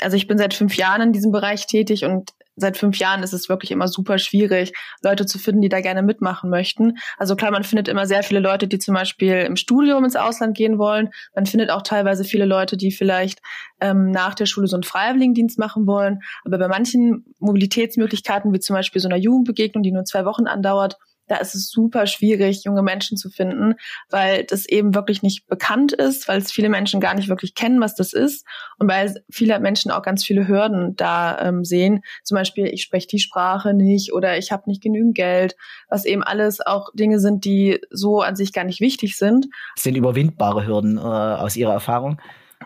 also 0.00 0.16
ich 0.16 0.26
bin 0.26 0.38
seit 0.38 0.54
fünf 0.54 0.74
Jahren 0.76 1.02
in 1.02 1.12
diesem 1.12 1.30
Bereich 1.30 1.68
tätig 1.68 2.04
und 2.04 2.32
seit 2.62 2.78
fünf 2.78 2.96
Jahren 2.96 3.22
ist 3.22 3.34
es 3.34 3.50
wirklich 3.50 3.70
immer 3.70 3.88
super 3.88 4.16
schwierig, 4.16 4.72
Leute 5.02 5.26
zu 5.26 5.38
finden, 5.38 5.60
die 5.60 5.68
da 5.68 5.82
gerne 5.82 6.02
mitmachen 6.02 6.48
möchten. 6.48 6.94
Also 7.18 7.36
klar, 7.36 7.50
man 7.50 7.64
findet 7.64 7.88
immer 7.88 8.06
sehr 8.06 8.22
viele 8.22 8.40
Leute, 8.40 8.66
die 8.66 8.78
zum 8.78 8.94
Beispiel 8.94 9.34
im 9.40 9.56
Studium 9.56 10.04
ins 10.04 10.16
Ausland 10.16 10.56
gehen 10.56 10.78
wollen. 10.78 11.10
Man 11.34 11.44
findet 11.44 11.70
auch 11.70 11.82
teilweise 11.82 12.24
viele 12.24 12.46
Leute, 12.46 12.78
die 12.78 12.90
vielleicht 12.90 13.40
ähm, 13.80 14.10
nach 14.10 14.34
der 14.34 14.46
Schule 14.46 14.66
so 14.66 14.76
einen 14.76 14.84
Freiwilligendienst 14.84 15.58
machen 15.58 15.86
wollen. 15.86 16.20
Aber 16.44 16.56
bei 16.56 16.68
manchen 16.68 17.26
Mobilitätsmöglichkeiten, 17.40 18.52
wie 18.54 18.60
zum 18.60 18.74
Beispiel 18.74 19.02
so 19.02 19.08
einer 19.08 19.18
Jugendbegegnung, 19.18 19.82
die 19.82 19.92
nur 19.92 20.04
zwei 20.04 20.24
Wochen 20.24 20.46
andauert, 20.46 20.96
da 21.28 21.36
ist 21.36 21.54
es 21.54 21.70
super 21.70 22.06
schwierig, 22.06 22.64
junge 22.64 22.82
Menschen 22.82 23.16
zu 23.16 23.30
finden, 23.30 23.74
weil 24.10 24.44
das 24.44 24.66
eben 24.66 24.94
wirklich 24.94 25.22
nicht 25.22 25.46
bekannt 25.46 25.92
ist, 25.92 26.28
weil 26.28 26.38
es 26.38 26.52
viele 26.52 26.68
Menschen 26.68 27.00
gar 27.00 27.14
nicht 27.14 27.28
wirklich 27.28 27.54
kennen, 27.54 27.80
was 27.80 27.94
das 27.94 28.12
ist 28.12 28.46
und 28.78 28.88
weil 28.88 29.14
viele 29.30 29.58
Menschen 29.60 29.90
auch 29.90 30.02
ganz 30.02 30.24
viele 30.24 30.48
Hürden 30.48 30.96
da 30.96 31.38
ähm, 31.40 31.64
sehen. 31.64 32.02
Zum 32.24 32.36
Beispiel, 32.36 32.66
ich 32.66 32.82
spreche 32.82 33.06
die 33.06 33.18
Sprache 33.18 33.74
nicht 33.74 34.12
oder 34.12 34.38
ich 34.38 34.52
habe 34.52 34.64
nicht 34.66 34.82
genügend 34.82 35.14
Geld, 35.14 35.56
was 35.88 36.04
eben 36.04 36.22
alles 36.22 36.60
auch 36.60 36.90
Dinge 36.94 37.18
sind, 37.18 37.44
die 37.44 37.80
so 37.90 38.20
an 38.20 38.36
sich 38.36 38.52
gar 38.52 38.64
nicht 38.64 38.80
wichtig 38.80 39.16
sind. 39.16 39.46
Das 39.76 39.84
sind 39.84 39.96
überwindbare 39.96 40.66
Hürden 40.66 40.98
äh, 40.98 41.00
aus 41.00 41.56
Ihrer 41.56 41.72
Erfahrung? 41.72 42.20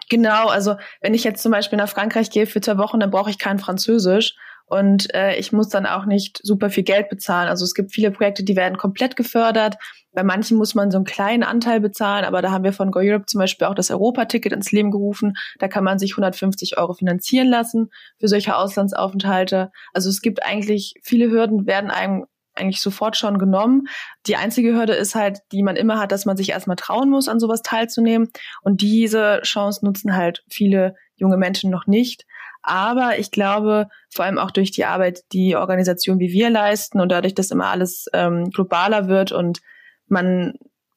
Genau, 0.09 0.49
also 0.49 0.77
wenn 1.01 1.15
ich 1.15 1.25
jetzt 1.25 1.43
zum 1.43 1.53
Beispiel 1.53 1.79
nach 1.79 1.89
Frankreich 1.89 2.31
gehe 2.31 2.47
für 2.47 2.61
zwei 2.61 2.79
Wochen, 2.79 3.01
dann 3.01 3.11
brauche 3.11 3.31
ich 3.31 3.39
kein 3.39 3.59
Französisch. 3.59 4.37
Und 4.67 5.15
äh, 5.15 5.37
ich 5.37 5.53
muss 5.53 5.69
dann 5.69 5.87
auch 5.87 6.07
nicht 6.07 6.41
super 6.43 6.71
viel 6.71 6.83
Geld 6.83 7.09
bezahlen. 7.09 7.49
Also 7.49 7.65
es 7.65 7.75
gibt 7.75 7.93
viele 7.93 8.11
Projekte, 8.11 8.43
die 8.43 8.57
werden 8.57 8.77
komplett 8.77 9.15
gefördert. 9.15 9.77
Bei 10.13 10.25
manchen 10.25 10.57
muss 10.57 10.75
man 10.75 10.91
so 10.91 10.99
einen 10.99 11.05
kleinen 11.05 11.45
Anteil 11.45 11.79
bezahlen, 11.81 12.25
aber 12.25 12.43
da 12.43 12.51
haben 12.51 12.65
wir 12.65 12.73
von 12.73 12.91
Go 12.91 12.99
Europe 13.01 13.27
zum 13.27 13.39
Beispiel 13.39 13.67
auch 13.67 13.75
das 13.75 13.91
Europa-Ticket 13.91 14.53
ins 14.53 14.73
Leben 14.73 14.91
gerufen. 14.91 15.35
Da 15.59 15.69
kann 15.69 15.85
man 15.85 15.99
sich 15.99 16.13
150 16.13 16.79
Euro 16.79 16.95
finanzieren 16.95 17.49
lassen 17.49 17.91
für 18.19 18.27
solche 18.27 18.57
Auslandsaufenthalte. 18.57 19.71
Also 19.93 20.09
es 20.09 20.21
gibt 20.21 20.43
eigentlich 20.43 20.95
viele 21.03 21.31
Hürden, 21.31 21.67
werden 21.67 21.91
einem 21.91 22.27
eigentlich 22.57 22.81
sofort 22.81 23.17
schon 23.17 23.39
genommen. 23.39 23.89
Die 24.27 24.37
einzige 24.37 24.73
Hürde 24.73 24.95
ist 24.95 25.15
halt, 25.15 25.41
die 25.53 25.63
man 25.63 25.77
immer 25.77 26.01
hat, 26.01 26.11
dass 26.11 26.25
man 26.25 26.37
sich 26.37 26.51
erstmal 26.51 26.77
trauen 26.77 27.11
muss, 27.11 27.29
an 27.29 27.39
sowas 27.39 27.63
teilzunehmen. 27.63 28.31
Und 28.63 28.81
diese 28.81 29.41
Chance 29.43 29.85
nutzen 29.85 30.17
halt 30.17 30.43
viele 30.51 30.95
junge 31.15 31.37
Menschen 31.37 31.71
noch 31.71 31.87
nicht. 31.87 32.25
Aber 32.67 33.19
ich 33.19 33.31
glaube, 33.31 33.87
vor 34.13 34.25
allem 34.25 34.39
auch 34.39 34.51
durch 34.51 34.73
die 34.73 34.85
Arbeit, 34.85 35.21
die 35.33 35.55
Organisation 35.55 36.19
wie 36.19 36.33
wir 36.33 36.51
leisten 36.51 37.01
und 37.01 37.11
dadurch, 37.11 37.35
dass 37.35 37.53
immer 37.53 37.69
alles 37.69 38.07
ähm, 38.13 38.51
globaler 38.51 39.07
wird 39.07 39.31
und 39.31 39.61
man 40.09 40.55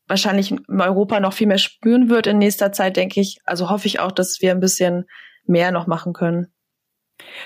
wahrscheinlich 0.07 0.51
in 0.51 0.81
Europa 0.81 1.19
noch 1.19 1.33
viel 1.33 1.45
mehr 1.45 1.59
spüren 1.59 2.09
wird 2.09 2.25
in 2.25 2.39
nächster 2.39 2.71
Zeit, 2.71 2.97
denke 2.97 3.21
ich. 3.21 3.37
Also 3.45 3.69
hoffe 3.69 3.85
ich 3.85 3.99
auch, 3.99 4.11
dass 4.11 4.41
wir 4.41 4.49
ein 4.49 4.59
bisschen 4.59 5.05
mehr 5.45 5.71
noch 5.71 5.85
machen 5.85 6.13
können. 6.13 6.47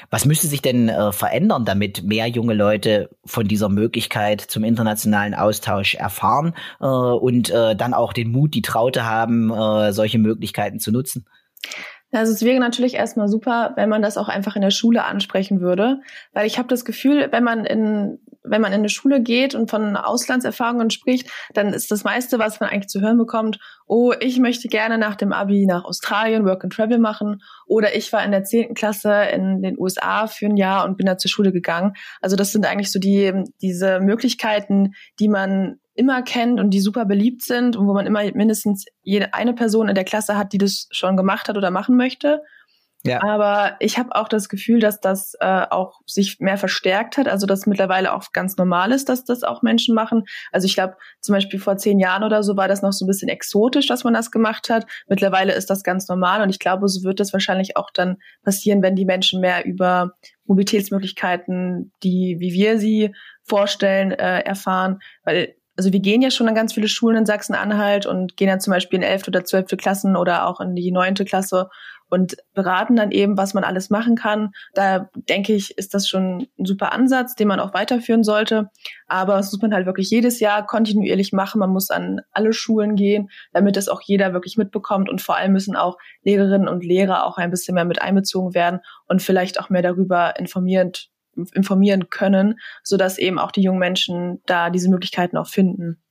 Was 0.09 0.25
müsste 0.25 0.47
sich 0.47 0.61
denn 0.61 0.87
äh, 0.87 1.11
verändern, 1.11 1.65
damit 1.65 2.03
mehr 2.03 2.27
junge 2.27 2.53
Leute 2.53 3.09
von 3.25 3.45
dieser 3.45 3.67
Möglichkeit 3.67 4.39
zum 4.39 4.63
internationalen 4.63 5.33
Austausch 5.33 5.95
erfahren 5.95 6.55
äh, 6.79 6.85
und 6.85 7.49
äh, 7.49 7.75
dann 7.75 7.93
auch 7.93 8.13
den 8.13 8.31
Mut, 8.31 8.53
die 8.53 8.61
Traute 8.61 9.05
haben, 9.05 9.51
äh, 9.51 9.91
solche 9.91 10.19
Möglichkeiten 10.19 10.79
zu 10.79 10.91
nutzen? 10.91 11.25
Also 12.13 12.31
es 12.31 12.43
wäre 12.43 12.59
natürlich 12.59 12.93
erstmal 12.93 13.27
super, 13.27 13.73
wenn 13.75 13.89
man 13.89 14.01
das 14.01 14.17
auch 14.17 14.29
einfach 14.29 14.55
in 14.55 14.61
der 14.61 14.71
Schule 14.71 15.03
ansprechen 15.03 15.61
würde, 15.61 15.99
weil 16.31 16.45
ich 16.45 16.57
habe 16.57 16.67
das 16.67 16.85
Gefühl, 16.85 17.27
wenn 17.31 17.43
man 17.43 17.65
in 17.65 18.19
wenn 18.43 18.61
man 18.61 18.73
in 18.73 18.79
eine 18.79 18.89
Schule 18.89 19.21
geht 19.21 19.55
und 19.55 19.69
von 19.69 19.95
Auslandserfahrungen 19.95 20.89
spricht, 20.89 21.29
dann 21.53 21.73
ist 21.73 21.91
das 21.91 22.03
meiste, 22.03 22.39
was 22.39 22.59
man 22.59 22.69
eigentlich 22.69 22.89
zu 22.89 23.01
hören 23.01 23.17
bekommt, 23.17 23.59
oh, 23.87 24.13
ich 24.19 24.39
möchte 24.39 24.67
gerne 24.67 24.97
nach 24.97 25.15
dem 25.15 25.31
Abi 25.31 25.65
nach 25.65 25.85
Australien 25.85 26.45
Work 26.45 26.63
and 26.63 26.73
Travel 26.73 26.99
machen 26.99 27.41
oder 27.65 27.95
ich 27.95 28.11
war 28.11 28.23
in 28.23 28.31
der 28.31 28.43
zehnten 28.43 28.73
Klasse 28.73 29.13
in 29.33 29.61
den 29.61 29.79
USA 29.79 30.27
für 30.27 30.47
ein 30.47 30.57
Jahr 30.57 30.85
und 30.85 30.97
bin 30.97 31.05
da 31.05 31.17
zur 31.17 31.31
Schule 31.31 31.51
gegangen. 31.51 31.93
Also 32.21 32.35
das 32.35 32.51
sind 32.51 32.65
eigentlich 32.65 32.91
so 32.91 32.99
die 32.99 33.33
diese 33.61 33.99
Möglichkeiten, 33.99 34.93
die 35.19 35.29
man 35.29 35.79
immer 35.95 36.21
kennt 36.23 36.59
und 36.59 36.71
die 36.71 36.79
super 36.79 37.05
beliebt 37.05 37.43
sind 37.43 37.75
und 37.75 37.87
wo 37.87 37.93
man 37.93 38.05
immer 38.05 38.23
mindestens 38.33 38.85
jede 39.01 39.33
eine 39.33 39.53
Person 39.53 39.89
in 39.89 39.95
der 39.95 40.03
Klasse 40.03 40.37
hat, 40.37 40.53
die 40.53 40.57
das 40.57 40.87
schon 40.91 41.17
gemacht 41.17 41.47
hat 41.47 41.57
oder 41.57 41.71
machen 41.71 41.95
möchte. 41.95 42.41
Ja. 43.05 43.21
Aber 43.21 43.75
ich 43.79 43.97
habe 43.97 44.15
auch 44.15 44.29
das 44.29 44.47
Gefühl, 44.47 44.79
dass 44.79 45.01
das 45.01 45.33
äh, 45.41 45.65
auch 45.69 45.99
sich 46.05 46.39
mehr 46.39 46.57
verstärkt 46.57 47.17
hat, 47.17 47.27
also 47.27 47.45
dass 47.45 47.65
mittlerweile 47.65 48.13
auch 48.13 48.31
ganz 48.31 48.55
normal 48.55 48.93
ist, 48.93 49.09
dass 49.09 49.25
das 49.25 49.43
auch 49.43 49.61
Menschen 49.61 49.93
machen. 49.93 50.23
Also 50.53 50.67
ich 50.67 50.75
glaube, 50.75 50.95
zum 51.19 51.33
Beispiel 51.33 51.59
vor 51.59 51.75
zehn 51.75 51.99
Jahren 51.99 52.23
oder 52.23 52.43
so 52.43 52.55
war 52.55 52.69
das 52.69 52.81
noch 52.81 52.93
so 52.93 53.03
ein 53.03 53.09
bisschen 53.09 53.27
exotisch, 53.27 53.87
dass 53.87 54.05
man 54.05 54.13
das 54.13 54.31
gemacht 54.31 54.69
hat. 54.69 54.85
Mittlerweile 55.07 55.53
ist 55.53 55.69
das 55.69 55.83
ganz 55.83 56.07
normal 56.07 56.41
und 56.41 56.49
ich 56.49 56.59
glaube, 56.59 56.87
so 56.87 57.03
wird 57.03 57.19
das 57.19 57.33
wahrscheinlich 57.33 57.75
auch 57.75 57.89
dann 57.93 58.17
passieren, 58.41 58.81
wenn 58.81 58.95
die 58.95 59.05
Menschen 59.05 59.41
mehr 59.41 59.65
über 59.65 60.13
Mobilitätsmöglichkeiten, 60.45 61.91
die 62.03 62.37
wie 62.39 62.53
wir 62.53 62.79
sie 62.79 63.13
vorstellen, 63.43 64.11
äh, 64.11 64.39
erfahren, 64.39 64.99
weil 65.25 65.55
also 65.75 65.91
wir 65.91 65.99
gehen 65.99 66.21
ja 66.21 66.29
schon 66.29 66.47
an 66.47 66.55
ganz 66.55 66.73
viele 66.73 66.87
Schulen 66.87 67.17
in 67.17 67.25
Sachsen-Anhalt 67.25 68.05
und 68.05 68.37
gehen 68.37 68.47
dann 68.47 68.59
zum 68.59 68.71
Beispiel 68.71 68.97
in 68.97 69.03
elfte 69.03 69.31
oder 69.31 69.43
zwölfte 69.43 69.77
Klassen 69.77 70.15
oder 70.15 70.47
auch 70.47 70.59
in 70.59 70.75
die 70.75 70.91
neunte 70.91 71.25
Klasse 71.25 71.69
und 72.09 72.37
beraten 72.53 72.95
dann 72.95 73.09
eben, 73.09 73.37
was 73.37 73.55
man 73.55 73.63
alles 73.63 73.89
machen 73.89 74.15
kann. 74.15 74.51
Da 74.75 75.09
denke 75.15 75.53
ich, 75.53 75.75
ist 75.79 75.95
das 75.95 76.07
schon 76.07 76.47
ein 76.59 76.65
super 76.65 76.93
Ansatz, 76.93 77.33
den 77.33 77.47
man 77.47 77.59
auch 77.59 77.73
weiterführen 77.73 78.23
sollte. 78.23 78.69
Aber 79.07 79.37
das 79.37 79.51
muss 79.51 79.63
man 79.63 79.73
halt 79.73 79.87
wirklich 79.87 80.11
jedes 80.11 80.39
Jahr 80.39 80.63
kontinuierlich 80.63 81.33
machen. 81.33 81.57
Man 81.57 81.71
muss 81.71 81.89
an 81.89 82.21
alle 82.31 82.53
Schulen 82.53 82.95
gehen, 82.95 83.29
damit 83.51 83.77
das 83.77 83.89
auch 83.89 84.01
jeder 84.03 84.31
wirklich 84.31 84.57
mitbekommt. 84.57 85.09
Und 85.09 85.23
vor 85.23 85.37
allem 85.37 85.53
müssen 85.53 85.75
auch 85.75 85.97
Lehrerinnen 86.21 86.67
und 86.67 86.85
Lehrer 86.85 87.25
auch 87.25 87.37
ein 87.37 87.49
bisschen 87.49 87.73
mehr 87.73 87.85
mit 87.85 87.99
einbezogen 87.99 88.53
werden 88.53 88.81
und 89.07 89.23
vielleicht 89.23 89.59
auch 89.59 89.71
mehr 89.71 89.81
darüber 89.81 90.37
informierend 90.37 91.09
informieren 91.53 92.09
können, 92.09 92.59
so 92.83 92.97
dass 92.97 93.17
eben 93.17 93.39
auch 93.39 93.51
die 93.51 93.61
jungen 93.61 93.79
Menschen 93.79 94.41
da 94.45 94.69
diese 94.69 94.89
Möglichkeiten 94.89 95.37
auch 95.37 95.47
finden. 95.47 96.01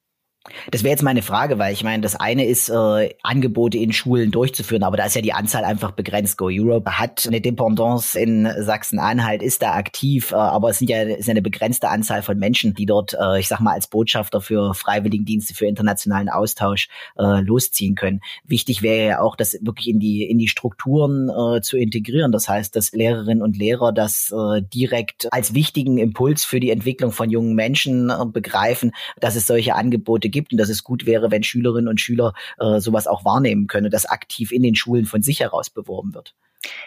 Das 0.73 0.83
wäre 0.83 0.91
jetzt 0.91 1.03
meine 1.03 1.23
Frage, 1.23 1.59
weil 1.59 1.73
ich 1.73 1.85
meine, 1.85 2.03
das 2.03 2.17
eine 2.17 2.47
ist, 2.47 2.69
äh, 2.69 3.15
Angebote 3.23 3.79
in 3.79 3.93
Schulen 3.93 4.33
durchzuführen, 4.33 4.83
aber 4.83 4.97
da 4.97 5.05
ist 5.05 5.15
ja 5.15 5.23
die 5.23 5.33
Anzahl 5.33 5.65
einfach 5.65 5.93
begrenzt. 5.93 6.37
Go 6.37 6.49
Europe 6.51 6.99
hat 6.99 7.25
eine 7.27 7.41
Dependance 7.41 8.19
in 8.19 8.49
Sachsen-Anhalt, 8.59 9.41
ist 9.41 9.63
da 9.63 9.75
aktiv, 9.75 10.33
äh, 10.33 10.35
aber 10.35 10.71
es 10.71 10.79
sind 10.79 10.91
ja, 10.91 11.03
ist 11.03 11.29
ja 11.29 11.33
eine 11.33 11.43
begrenzte 11.43 11.89
Anzahl 11.89 12.23
von 12.23 12.39
Menschen, 12.39 12.75
die 12.75 12.87
dort, 12.87 13.15
äh, 13.15 13.39
ich 13.39 13.47
sag 13.47 13.61
mal, 13.61 13.73
als 13.73 13.87
Botschafter 13.87 14.41
für 14.41 14.75
Freiwilligendienste, 14.75 15.55
für 15.55 15.67
internationalen 15.67 16.29
Austausch 16.29 16.89
äh, 17.17 17.41
losziehen 17.41 17.95
können. 17.95 18.21
Wichtig 18.45 18.83
wäre 18.83 19.07
ja 19.07 19.21
auch, 19.21 19.37
das 19.37 19.57
wirklich 19.61 19.89
in 19.89 20.01
die, 20.01 20.25
in 20.25 20.39
die 20.39 20.49
Strukturen 20.49 21.29
äh, 21.29 21.61
zu 21.61 21.77
integrieren. 21.77 22.33
Das 22.33 22.49
heißt, 22.49 22.75
dass 22.75 22.91
Lehrerinnen 22.93 23.43
und 23.43 23.57
Lehrer 23.57 23.93
das 23.93 24.33
äh, 24.33 24.63
direkt 24.63 25.33
als 25.33 25.55
wichtigen 25.55 25.99
Impuls 25.99 26.45
für 26.45 26.59
die 26.59 26.71
Entwicklung 26.71 27.13
von 27.13 27.31
jungen 27.31 27.55
Menschen 27.55 28.11
äh, 28.11 28.27
begreifen, 28.27 28.93
dass 29.21 29.37
es 29.37 29.47
solche 29.47 29.77
Angebote 29.77 30.32
gibt 30.33 30.51
und 30.51 30.59
dass 30.59 30.69
es 30.69 30.83
gut 30.83 31.07
wäre, 31.07 31.31
wenn 31.31 31.45
Schülerinnen 31.45 31.89
und 31.89 32.01
Schüler 32.01 32.35
äh, 32.59 32.81
sowas 32.81 33.07
auch 33.07 33.25
wahrnehmen 33.25 33.69
können, 33.69 33.91
dass 33.91 34.07
aktiv 34.07 34.51
in 34.51 34.63
den 34.63 34.75
Schulen 34.75 35.05
von 35.05 35.23
sich 35.23 35.39
heraus 35.39 35.71
beworben 35.71 36.15
wird. 36.15 36.35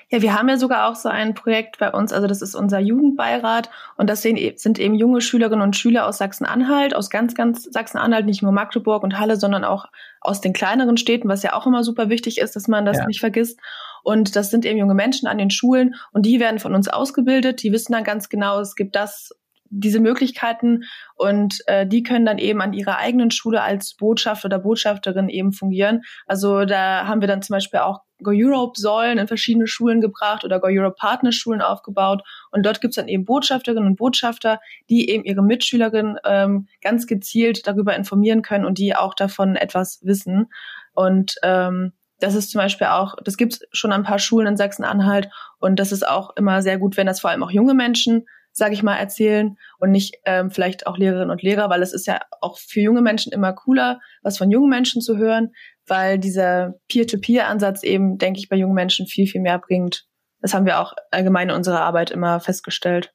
Ja, 0.09 0.21
wir 0.21 0.33
haben 0.33 0.47
ja 0.47 0.57
sogar 0.57 0.89
auch 0.89 0.95
so 0.95 1.09
ein 1.09 1.33
Projekt 1.33 1.79
bei 1.79 1.91
uns, 1.91 2.13
also 2.13 2.27
das 2.27 2.41
ist 2.41 2.55
unser 2.55 2.79
Jugendbeirat 2.79 3.69
und 3.97 4.09
das 4.09 4.21
sind 4.21 4.79
eben 4.79 4.95
junge 4.95 5.19
Schülerinnen 5.19 5.61
und 5.61 5.75
Schüler 5.75 6.07
aus 6.07 6.17
Sachsen-Anhalt, 6.17 6.95
aus 6.95 7.09
ganz, 7.09 7.35
ganz 7.35 7.63
Sachsen-Anhalt, 7.63 8.25
nicht 8.25 8.41
nur 8.41 8.53
Magdeburg 8.53 9.03
und 9.03 9.19
Halle, 9.19 9.35
sondern 9.35 9.65
auch 9.65 9.87
aus 10.21 10.39
den 10.39 10.53
kleineren 10.53 10.97
Städten, 10.97 11.27
was 11.27 11.43
ja 11.43 11.53
auch 11.53 11.67
immer 11.67 11.83
super 11.83 12.09
wichtig 12.09 12.37
ist, 12.37 12.55
dass 12.55 12.67
man 12.67 12.85
das 12.85 12.97
ja. 12.97 13.07
nicht 13.07 13.19
vergisst. 13.19 13.59
Und 14.03 14.35
das 14.35 14.49
sind 14.51 14.65
eben 14.65 14.77
junge 14.77 14.93
Menschen 14.93 15.27
an 15.27 15.37
den 15.37 15.49
Schulen 15.49 15.95
und 16.11 16.25
die 16.25 16.39
werden 16.39 16.59
von 16.59 16.75
uns 16.75 16.87
ausgebildet. 16.87 17.63
Die 17.63 17.71
wissen 17.71 17.91
dann 17.91 18.03
ganz 18.03 18.29
genau, 18.29 18.59
es 18.59 18.75
gibt 18.75 18.95
das 18.95 19.31
diese 19.69 19.99
Möglichkeiten 19.99 20.83
und 21.15 21.59
äh, 21.67 21.87
die 21.87 22.03
können 22.03 22.25
dann 22.25 22.37
eben 22.37 22.61
an 22.61 22.73
ihrer 22.73 22.97
eigenen 22.97 23.31
Schule 23.31 23.61
als 23.61 23.95
Botschafter 23.95 24.45
oder 24.47 24.59
Botschafterin 24.59 25.29
eben 25.29 25.51
fungieren. 25.51 26.01
Also 26.27 26.65
da 26.65 27.07
haben 27.07 27.21
wir 27.21 27.27
dann 27.27 27.41
zum 27.41 27.53
Beispiel 27.53 27.79
auch 27.79 28.01
Go 28.23 28.31
Europe 28.33 28.79
Säulen 28.79 29.17
in 29.17 29.27
verschiedene 29.27 29.67
Schulen 29.67 29.99
gebracht 29.99 30.45
oder 30.45 30.59
Go 30.59 30.67
Europe 30.69 30.95
Partnerschulen 30.97 31.61
aufgebaut. 31.61 32.21
Und 32.51 32.65
dort 32.65 32.79
gibt's 32.79 32.95
dann 32.95 33.09
eben 33.09 33.25
Botschafterinnen 33.25 33.89
und 33.89 33.97
Botschafter, 33.97 34.59
die 34.89 35.09
eben 35.09 35.25
ihre 35.25 35.43
Mitschülerinnen 35.43 36.17
ähm, 36.23 36.67
ganz 36.81 37.07
gezielt 37.07 37.67
darüber 37.67 37.95
informieren 37.95 38.41
können 38.41 38.65
und 38.65 38.77
die 38.77 38.95
auch 38.95 39.13
davon 39.13 39.55
etwas 39.55 39.99
wissen. 40.03 40.47
Und 40.93 41.35
ähm, 41.43 41.91
das 42.19 42.35
ist 42.35 42.51
zum 42.51 42.59
Beispiel 42.59 42.87
auch, 42.87 43.15
das 43.23 43.35
gibt's 43.35 43.59
schon 43.73 43.91
an 43.91 44.01
ein 44.01 44.05
paar 44.05 44.19
Schulen 44.19 44.47
in 44.47 44.57
Sachsen-Anhalt. 44.57 45.29
Und 45.59 45.79
das 45.79 45.91
ist 45.91 46.07
auch 46.07 46.35
immer 46.37 46.61
sehr 46.61 46.77
gut, 46.77 46.95
wenn 46.95 47.07
das 47.07 47.19
vor 47.19 47.31
allem 47.31 47.43
auch 47.43 47.51
junge 47.51 47.73
Menschen 47.73 48.25
sage 48.55 48.73
ich 48.73 48.83
mal, 48.83 48.95
erzählen 48.95 49.57
und 49.79 49.91
nicht 49.91 50.15
ähm, 50.25 50.49
vielleicht 50.49 50.87
auch 50.87 50.97
Lehrerinnen 50.97 51.29
und 51.29 51.43
Lehrer, 51.43 51.69
weil 51.69 51.81
es 51.81 51.93
ist 51.93 52.07
ja 52.07 52.21
auch 52.39 52.57
für 52.57 52.79
junge 52.79 53.01
Menschen 53.01 53.33
immer 53.33 53.51
cooler, 53.51 53.99
was 54.23 54.37
von 54.37 54.49
jungen 54.49 54.69
Menschen 54.69 55.01
zu 55.01 55.17
hören, 55.17 55.51
weil 55.85 56.17
dieser 56.17 56.75
Peer-to-Peer-Ansatz 56.87 57.83
eben, 57.83 58.17
denke 58.17 58.39
ich, 58.39 58.47
bei 58.47 58.55
jungen 58.55 58.73
Menschen 58.73 59.07
viel, 59.07 59.27
viel 59.27 59.41
mehr 59.41 59.59
bringt. 59.59 60.05
Das 60.41 60.53
haben 60.53 60.65
wir 60.65 60.79
auch 60.79 60.93
allgemein 61.11 61.49
in 61.49 61.55
unserer 61.55 61.81
Arbeit 61.81 62.11
immer 62.11 62.39
festgestellt. 62.39 63.13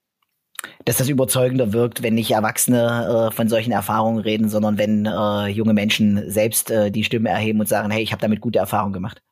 Dass 0.84 0.98
das 0.98 1.08
überzeugender 1.08 1.72
wirkt, 1.72 2.02
wenn 2.02 2.14
nicht 2.14 2.32
Erwachsene 2.32 3.30
äh, 3.30 3.34
von 3.34 3.48
solchen 3.48 3.72
Erfahrungen 3.72 4.20
reden, 4.20 4.50
sondern 4.50 4.76
wenn 4.76 5.06
äh, 5.06 5.46
junge 5.46 5.72
Menschen 5.72 6.30
selbst 6.30 6.70
äh, 6.70 6.90
die 6.90 7.04
Stimme 7.04 7.30
erheben 7.30 7.60
und 7.60 7.68
sagen, 7.68 7.90
hey, 7.90 8.02
ich 8.02 8.12
habe 8.12 8.20
damit 8.20 8.42
gute 8.42 8.58
Erfahrungen 8.58 8.92
gemacht. 8.92 9.22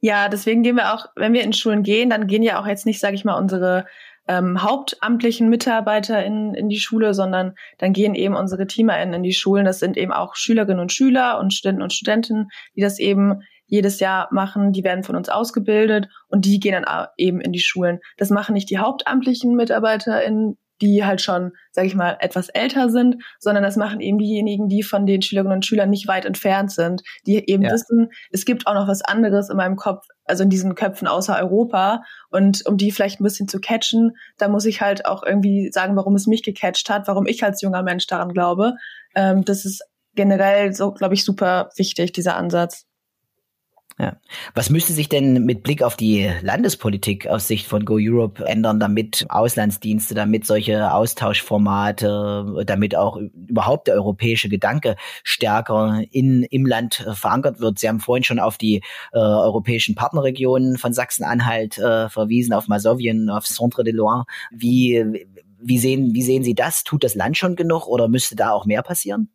Ja, 0.00 0.30
deswegen 0.30 0.62
gehen 0.62 0.76
wir 0.76 0.94
auch, 0.94 1.06
wenn 1.14 1.34
wir 1.34 1.42
in 1.42 1.52
Schulen 1.52 1.82
gehen, 1.82 2.08
dann 2.08 2.26
gehen 2.26 2.42
ja 2.42 2.60
auch 2.60 2.66
jetzt 2.66 2.86
nicht, 2.86 3.00
sage 3.00 3.14
ich 3.14 3.24
mal, 3.24 3.38
unsere 3.38 3.84
ähm, 4.28 4.62
hauptamtlichen 4.62 5.48
Mitarbeiter 5.48 6.24
in, 6.24 6.54
in 6.54 6.68
die 6.68 6.78
Schule, 6.78 7.14
sondern 7.14 7.54
dann 7.78 7.92
gehen 7.92 8.14
eben 8.14 8.36
unsere 8.36 8.66
TeamerInnen 8.66 9.14
in 9.14 9.22
die 9.22 9.32
Schulen. 9.32 9.64
Das 9.64 9.78
sind 9.78 9.96
eben 9.96 10.12
auch 10.12 10.36
Schülerinnen 10.36 10.80
und 10.80 10.92
Schüler 10.92 11.38
und 11.40 11.52
Studenten 11.52 11.82
und 11.82 11.92
Studentinnen, 11.92 12.48
die 12.76 12.80
das 12.80 12.98
eben 12.98 13.42
jedes 13.66 14.00
Jahr 14.00 14.28
machen. 14.30 14.72
Die 14.72 14.84
werden 14.84 15.02
von 15.02 15.16
uns 15.16 15.28
ausgebildet 15.28 16.08
und 16.28 16.44
die 16.44 16.60
gehen 16.60 16.80
dann 16.80 17.06
eben 17.16 17.40
in 17.40 17.52
die 17.52 17.60
Schulen. 17.60 18.00
Das 18.16 18.30
machen 18.30 18.52
nicht 18.52 18.70
die 18.70 18.78
hauptamtlichen 18.78 19.56
MitarbeiterInnen 19.56 20.56
die 20.82 21.04
halt 21.04 21.20
schon, 21.20 21.52
sage 21.70 21.86
ich 21.86 21.94
mal, 21.94 22.16
etwas 22.20 22.48
älter 22.48 22.90
sind, 22.90 23.22
sondern 23.38 23.62
das 23.62 23.76
machen 23.76 24.00
eben 24.00 24.18
diejenigen, 24.18 24.68
die 24.68 24.82
von 24.82 25.06
den 25.06 25.22
Schülerinnen 25.22 25.54
und 25.54 25.64
Schülern 25.64 25.88
nicht 25.88 26.08
weit 26.08 26.24
entfernt 26.24 26.72
sind, 26.72 27.02
die 27.24 27.48
eben 27.48 27.62
ja. 27.62 27.72
wissen, 27.72 28.10
es 28.32 28.44
gibt 28.44 28.66
auch 28.66 28.74
noch 28.74 28.88
was 28.88 29.02
anderes 29.02 29.48
in 29.48 29.56
meinem 29.56 29.76
Kopf, 29.76 30.04
also 30.32 30.44
in 30.44 30.48
diesen 30.48 30.74
Köpfen 30.74 31.06
außer 31.06 31.38
Europa. 31.38 32.02
Und 32.30 32.64
um 32.64 32.78
die 32.78 32.90
vielleicht 32.90 33.20
ein 33.20 33.24
bisschen 33.24 33.48
zu 33.48 33.60
catchen, 33.60 34.16
da 34.38 34.48
muss 34.48 34.64
ich 34.64 34.80
halt 34.80 35.04
auch 35.04 35.22
irgendwie 35.22 35.70
sagen, 35.70 35.94
warum 35.94 36.14
es 36.14 36.26
mich 36.26 36.42
gecatcht 36.42 36.88
hat, 36.88 37.06
warum 37.06 37.26
ich 37.26 37.44
als 37.44 37.60
junger 37.60 37.82
Mensch 37.82 38.06
daran 38.06 38.32
glaube. 38.32 38.72
Ähm, 39.14 39.44
das 39.44 39.66
ist 39.66 39.82
generell 40.14 40.72
so, 40.72 40.92
glaube 40.92 41.12
ich, 41.12 41.22
super 41.22 41.68
wichtig, 41.76 42.12
dieser 42.12 42.36
Ansatz. 42.36 42.86
Ja. 43.98 44.16
Was 44.54 44.70
müsste 44.70 44.92
sich 44.92 45.08
denn 45.08 45.44
mit 45.44 45.62
Blick 45.62 45.82
auf 45.82 45.96
die 45.96 46.30
Landespolitik 46.40 47.26
aus 47.26 47.46
Sicht 47.46 47.66
von 47.66 47.84
Go 47.84 47.98
Europe 48.00 48.44
ändern, 48.44 48.80
damit 48.80 49.26
Auslandsdienste, 49.28 50.14
damit 50.14 50.46
solche 50.46 50.92
Austauschformate, 50.92 52.64
damit 52.66 52.96
auch 52.96 53.18
überhaupt 53.18 53.88
der 53.88 53.94
europäische 53.94 54.48
Gedanke 54.48 54.96
stärker 55.24 56.02
in, 56.10 56.42
im 56.44 56.66
Land 56.66 57.04
äh, 57.06 57.14
verankert 57.14 57.60
wird? 57.60 57.78
Sie 57.78 57.88
haben 57.88 58.00
vorhin 58.00 58.24
schon 58.24 58.38
auf 58.38 58.56
die 58.56 58.82
äh, 59.12 59.18
europäischen 59.18 59.94
Partnerregionen 59.94 60.78
von 60.78 60.92
Sachsen-Anhalt 60.92 61.78
äh, 61.78 62.08
verwiesen, 62.08 62.54
auf 62.54 62.68
Masowien, 62.68 63.28
auf 63.28 63.44
Centre 63.44 63.84
de 63.84 63.92
Loire. 63.92 64.24
Wie, 64.50 65.26
wie, 65.60 65.78
sehen, 65.78 66.14
wie 66.14 66.22
sehen 66.22 66.44
Sie 66.44 66.54
das? 66.54 66.84
Tut 66.84 67.04
das 67.04 67.14
Land 67.14 67.36
schon 67.36 67.56
genug 67.56 67.86
oder 67.86 68.08
müsste 68.08 68.36
da 68.36 68.52
auch 68.52 68.64
mehr 68.64 68.82
passieren? 68.82 69.28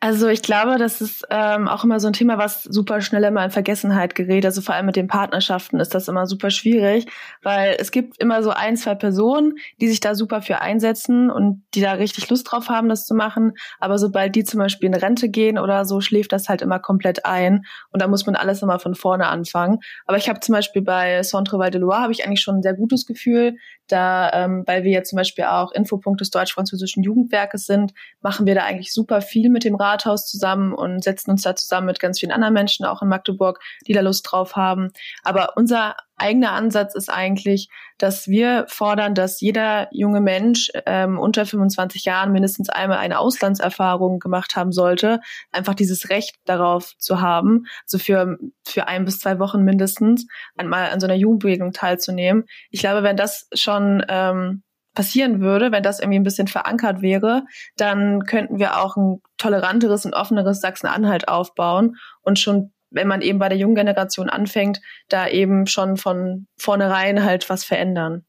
Also 0.00 0.28
ich 0.28 0.42
glaube, 0.42 0.78
das 0.78 1.00
ist 1.00 1.26
ähm, 1.28 1.66
auch 1.66 1.82
immer 1.82 1.98
so 1.98 2.06
ein 2.06 2.12
Thema, 2.12 2.38
was 2.38 2.62
super 2.62 3.00
schnell 3.00 3.24
immer 3.24 3.44
in 3.44 3.50
Vergessenheit 3.50 4.14
gerät. 4.14 4.46
Also 4.46 4.60
vor 4.60 4.76
allem 4.76 4.86
mit 4.86 4.94
den 4.94 5.08
Partnerschaften 5.08 5.80
ist 5.80 5.92
das 5.92 6.06
immer 6.06 6.26
super 6.26 6.50
schwierig, 6.50 7.06
weil 7.42 7.76
es 7.80 7.90
gibt 7.90 8.22
immer 8.22 8.44
so 8.44 8.50
ein, 8.50 8.76
zwei 8.76 8.94
Personen, 8.94 9.54
die 9.80 9.88
sich 9.88 9.98
da 9.98 10.14
super 10.14 10.40
für 10.40 10.60
einsetzen 10.60 11.32
und 11.32 11.64
die 11.74 11.80
da 11.80 11.94
richtig 11.94 12.30
Lust 12.30 12.48
drauf 12.48 12.68
haben, 12.68 12.88
das 12.88 13.06
zu 13.06 13.14
machen. 13.16 13.54
Aber 13.80 13.98
sobald 13.98 14.36
die 14.36 14.44
zum 14.44 14.60
Beispiel 14.60 14.86
in 14.86 14.94
Rente 14.94 15.30
gehen 15.30 15.58
oder 15.58 15.84
so, 15.84 16.00
schläft 16.00 16.30
das 16.30 16.48
halt 16.48 16.62
immer 16.62 16.78
komplett 16.78 17.26
ein 17.26 17.64
und 17.90 18.00
da 18.00 18.06
muss 18.06 18.24
man 18.24 18.36
alles 18.36 18.62
immer 18.62 18.78
von 18.78 18.94
vorne 18.94 19.26
anfangen. 19.26 19.80
Aber 20.06 20.16
ich 20.16 20.28
habe 20.28 20.38
zum 20.38 20.52
Beispiel 20.52 20.82
bei 20.82 21.22
Centre 21.22 21.58
Val 21.58 21.72
de 21.72 21.80
Loire 21.80 22.02
habe 22.02 22.12
ich 22.12 22.24
eigentlich 22.24 22.42
schon 22.42 22.58
ein 22.58 22.62
sehr 22.62 22.74
gutes 22.74 23.04
Gefühl. 23.04 23.56
Da, 23.88 24.30
ähm, 24.32 24.64
weil 24.66 24.84
wir 24.84 24.92
ja 24.92 25.02
zum 25.02 25.16
Beispiel 25.16 25.44
auch 25.44 25.72
Infopunkt 25.72 26.20
des 26.20 26.30
deutsch-französischen 26.30 27.02
Jugendwerkes 27.02 27.66
sind, 27.66 27.92
machen 28.20 28.46
wir 28.46 28.54
da 28.54 28.64
eigentlich 28.64 28.92
super 28.92 29.20
viel 29.20 29.50
mit 29.50 29.64
dem 29.64 29.74
Rathaus 29.74 30.26
zusammen 30.26 30.72
und 30.72 31.02
setzen 31.02 31.30
uns 31.30 31.42
da 31.42 31.56
zusammen 31.56 31.86
mit 31.86 32.00
ganz 32.00 32.20
vielen 32.20 32.32
anderen 32.32 32.54
Menschen, 32.54 32.86
auch 32.86 33.02
in 33.02 33.08
Magdeburg, 33.08 33.60
die 33.86 33.92
da 33.92 34.00
Lust 34.00 34.26
drauf 34.30 34.56
haben. 34.56 34.92
Aber 35.24 35.56
unser 35.56 35.96
eigener 36.18 36.52
Ansatz 36.52 36.94
ist 36.94 37.08
eigentlich, 37.08 37.68
dass 37.96 38.28
wir 38.28 38.66
fordern, 38.68 39.14
dass 39.14 39.40
jeder 39.40 39.88
junge 39.90 40.20
Mensch 40.20 40.70
ähm, 40.86 41.18
unter 41.18 41.46
25 41.46 42.04
Jahren 42.04 42.32
mindestens 42.32 42.68
einmal 42.68 42.98
eine 42.98 43.18
Auslandserfahrung 43.18 44.18
gemacht 44.18 44.56
haben 44.56 44.72
sollte, 44.72 45.20
einfach 45.52 45.74
dieses 45.74 46.10
Recht 46.10 46.36
darauf 46.44 46.96
zu 46.98 47.20
haben, 47.20 47.64
also 47.84 47.98
für, 47.98 48.38
für 48.64 48.88
ein 48.88 49.04
bis 49.04 49.20
zwei 49.20 49.38
Wochen 49.38 49.62
mindestens 49.62 50.26
einmal 50.56 50.90
an 50.90 51.00
so 51.00 51.06
einer 51.06 51.16
Jugendbewegung 51.16 51.72
teilzunehmen. 51.72 52.44
Ich 52.70 52.80
glaube, 52.80 53.02
wenn 53.02 53.16
das 53.16 53.48
schon 53.54 54.04
ähm, 54.08 54.62
passieren 54.94 55.40
würde, 55.40 55.70
wenn 55.70 55.84
das 55.84 56.00
irgendwie 56.00 56.18
ein 56.18 56.24
bisschen 56.24 56.48
verankert 56.48 57.02
wäre, 57.02 57.44
dann 57.76 58.24
könnten 58.24 58.58
wir 58.58 58.82
auch 58.82 58.96
ein 58.96 59.22
toleranteres 59.36 60.04
und 60.04 60.14
offeneres 60.14 60.60
Sachsen-Anhalt 60.60 61.28
aufbauen 61.28 61.94
und 62.22 62.40
schon 62.40 62.72
wenn 62.90 63.08
man 63.08 63.22
eben 63.22 63.38
bei 63.38 63.48
der 63.48 63.58
jungen 63.58 63.74
Generation 63.74 64.28
anfängt, 64.28 64.80
da 65.08 65.28
eben 65.28 65.66
schon 65.66 65.96
von 65.96 66.46
vornherein 66.58 67.24
halt 67.24 67.48
was 67.50 67.64
verändern. 67.64 68.24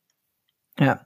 Ja. 0.80 1.02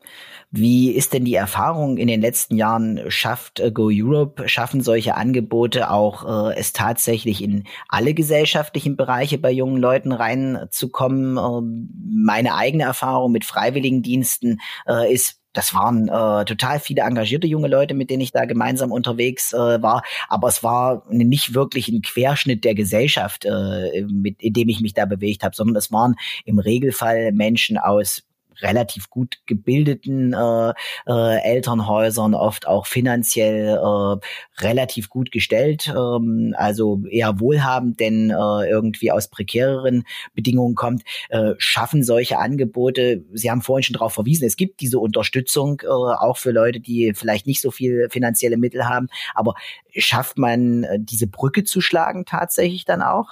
Wie 0.55 0.91
ist 0.91 1.13
denn 1.13 1.25
die 1.25 1.33
Erfahrung 1.33 1.97
in 1.97 2.07
den 2.07 2.21
letzten 2.21 2.55
Jahren? 2.55 3.09
Schafft 3.09 3.59
äh, 3.59 3.71
Go 3.71 3.89
Europe, 3.91 4.47
schaffen 4.47 4.81
solche 4.81 5.15
Angebote 5.15 5.89
auch 5.89 6.51
äh, 6.51 6.55
es 6.55 6.73
tatsächlich 6.73 7.43
in 7.43 7.63
alle 7.87 8.13
gesellschaftlichen 8.13 8.95
Bereiche 8.95 9.39
bei 9.39 9.49
jungen 9.49 9.77
Leuten 9.77 10.11
reinzukommen? 10.11 11.37
Äh, 11.37 11.85
meine 12.23 12.53
eigene 12.53 12.83
Erfahrung 12.83 13.31
mit 13.31 13.45
Freiwilligendiensten 13.45 14.61
äh, 14.87 15.11
ist 15.11 15.42
das 15.53 15.73
waren 15.73 16.07
äh, 16.07 16.45
total 16.45 16.79
viele 16.79 17.01
engagierte 17.01 17.47
junge 17.47 17.67
Leute, 17.67 17.93
mit 17.93 18.09
denen 18.09 18.21
ich 18.21 18.31
da 18.31 18.45
gemeinsam 18.45 18.91
unterwegs 18.91 19.53
äh, 19.53 19.81
war. 19.81 20.03
Aber 20.27 20.47
es 20.47 20.63
war 20.63 21.05
nicht 21.09 21.53
wirklich 21.53 21.87
ein 21.87 22.01
Querschnitt 22.01 22.63
der 22.63 22.75
Gesellschaft, 22.75 23.45
äh, 23.45 24.03
mit, 24.09 24.41
in 24.41 24.53
dem 24.53 24.69
ich 24.69 24.81
mich 24.81 24.93
da 24.93 25.05
bewegt 25.05 25.43
habe, 25.43 25.55
sondern 25.55 25.75
es 25.75 25.91
waren 25.91 26.15
im 26.45 26.59
Regelfall 26.59 27.31
Menschen 27.31 27.77
aus 27.77 28.23
relativ 28.61 29.09
gut 29.09 29.39
gebildeten 29.45 30.33
äh, 30.33 30.73
äh, 31.07 31.41
Elternhäusern, 31.43 32.33
oft 32.33 32.67
auch 32.67 32.85
finanziell 32.85 33.77
äh, 33.77 34.63
relativ 34.63 35.09
gut 35.09 35.31
gestellt, 35.31 35.93
ähm, 35.95 36.53
also 36.57 37.01
eher 37.09 37.39
wohlhabend, 37.39 37.99
denn 37.99 38.29
äh, 38.29 38.69
irgendwie 38.69 39.11
aus 39.11 39.29
prekäreren 39.29 40.03
Bedingungen 40.33 40.75
kommt, 40.75 41.03
äh, 41.29 41.53
schaffen 41.57 42.03
solche 42.03 42.37
Angebote. 42.37 43.23
Sie 43.33 43.49
haben 43.49 43.61
vorhin 43.61 43.83
schon 43.83 43.93
darauf 43.93 44.13
verwiesen, 44.13 44.45
es 44.45 44.55
gibt 44.55 44.81
diese 44.81 44.99
Unterstützung 44.99 45.81
äh, 45.83 45.87
auch 45.87 46.37
für 46.37 46.51
Leute, 46.51 46.79
die 46.79 47.13
vielleicht 47.15 47.47
nicht 47.47 47.61
so 47.61 47.71
viel 47.71 48.07
finanzielle 48.09 48.57
Mittel 48.57 48.87
haben, 48.87 49.07
aber 49.33 49.55
schafft 49.95 50.37
man 50.37 50.83
äh, 50.83 50.97
diese 50.99 51.27
Brücke 51.27 51.63
zu 51.63 51.81
schlagen 51.81 52.25
tatsächlich 52.25 52.85
dann 52.85 53.01
auch? 53.01 53.29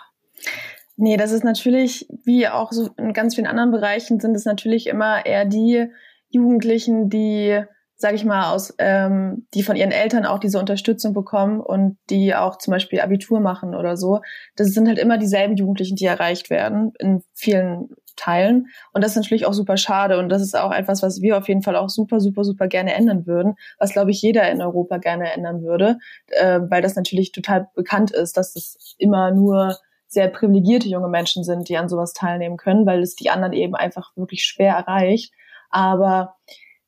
Nee, 0.97 1.17
das 1.17 1.31
ist 1.31 1.43
natürlich, 1.43 2.07
wie 2.25 2.47
auch 2.47 2.71
so 2.71 2.89
in 2.97 3.13
ganz 3.13 3.35
vielen 3.35 3.47
anderen 3.47 3.71
Bereichen, 3.71 4.19
sind 4.19 4.35
es 4.35 4.45
natürlich 4.45 4.87
immer 4.87 5.25
eher 5.25 5.45
die 5.45 5.87
Jugendlichen, 6.29 7.09
die, 7.09 7.61
sag 7.95 8.13
ich 8.13 8.25
mal, 8.25 8.51
aus, 8.53 8.73
ähm, 8.77 9.47
die 9.53 9.63
von 9.63 9.75
ihren 9.75 9.91
Eltern 9.91 10.25
auch 10.25 10.39
diese 10.39 10.59
Unterstützung 10.59 11.13
bekommen 11.13 11.59
und 11.59 11.97
die 12.09 12.35
auch 12.35 12.57
zum 12.57 12.71
Beispiel 12.71 13.01
Abitur 13.01 13.39
machen 13.39 13.73
oder 13.73 13.97
so. 13.97 14.19
Das 14.55 14.69
sind 14.69 14.87
halt 14.87 14.99
immer 14.99 15.17
dieselben 15.17 15.55
Jugendlichen, 15.55 15.95
die 15.95 16.05
erreicht 16.05 16.49
werden 16.49 16.93
in 16.99 17.23
vielen 17.33 17.89
Teilen. 18.15 18.67
Und 18.93 19.03
das 19.03 19.11
ist 19.11 19.17
natürlich 19.17 19.45
auch 19.45 19.53
super 19.53 19.77
schade. 19.77 20.19
Und 20.19 20.29
das 20.29 20.41
ist 20.41 20.55
auch 20.55 20.71
etwas, 20.71 21.01
was 21.01 21.21
wir 21.21 21.37
auf 21.37 21.47
jeden 21.47 21.63
Fall 21.63 21.75
auch 21.75 21.89
super, 21.89 22.19
super, 22.19 22.43
super 22.43 22.67
gerne 22.67 22.93
ändern 22.93 23.25
würden, 23.25 23.55
was, 23.79 23.93
glaube 23.93 24.11
ich, 24.11 24.21
jeder 24.21 24.49
in 24.51 24.61
Europa 24.61 24.97
gerne 24.97 25.31
ändern 25.31 25.63
würde, 25.63 25.97
äh, 26.27 26.59
weil 26.69 26.81
das 26.81 26.95
natürlich 26.95 27.31
total 27.31 27.69
bekannt 27.75 28.11
ist, 28.11 28.37
dass 28.37 28.55
es 28.55 28.95
immer 28.97 29.31
nur 29.31 29.77
sehr 30.11 30.27
privilegierte 30.27 30.89
junge 30.89 31.07
Menschen 31.07 31.43
sind, 31.45 31.69
die 31.69 31.77
an 31.77 31.87
sowas 31.87 32.11
teilnehmen 32.11 32.57
können, 32.57 32.85
weil 32.85 33.01
es 33.01 33.15
die 33.15 33.29
anderen 33.29 33.53
eben 33.53 33.75
einfach 33.75 34.11
wirklich 34.17 34.43
schwer 34.43 34.75
erreicht. 34.75 35.33
Aber 35.69 36.35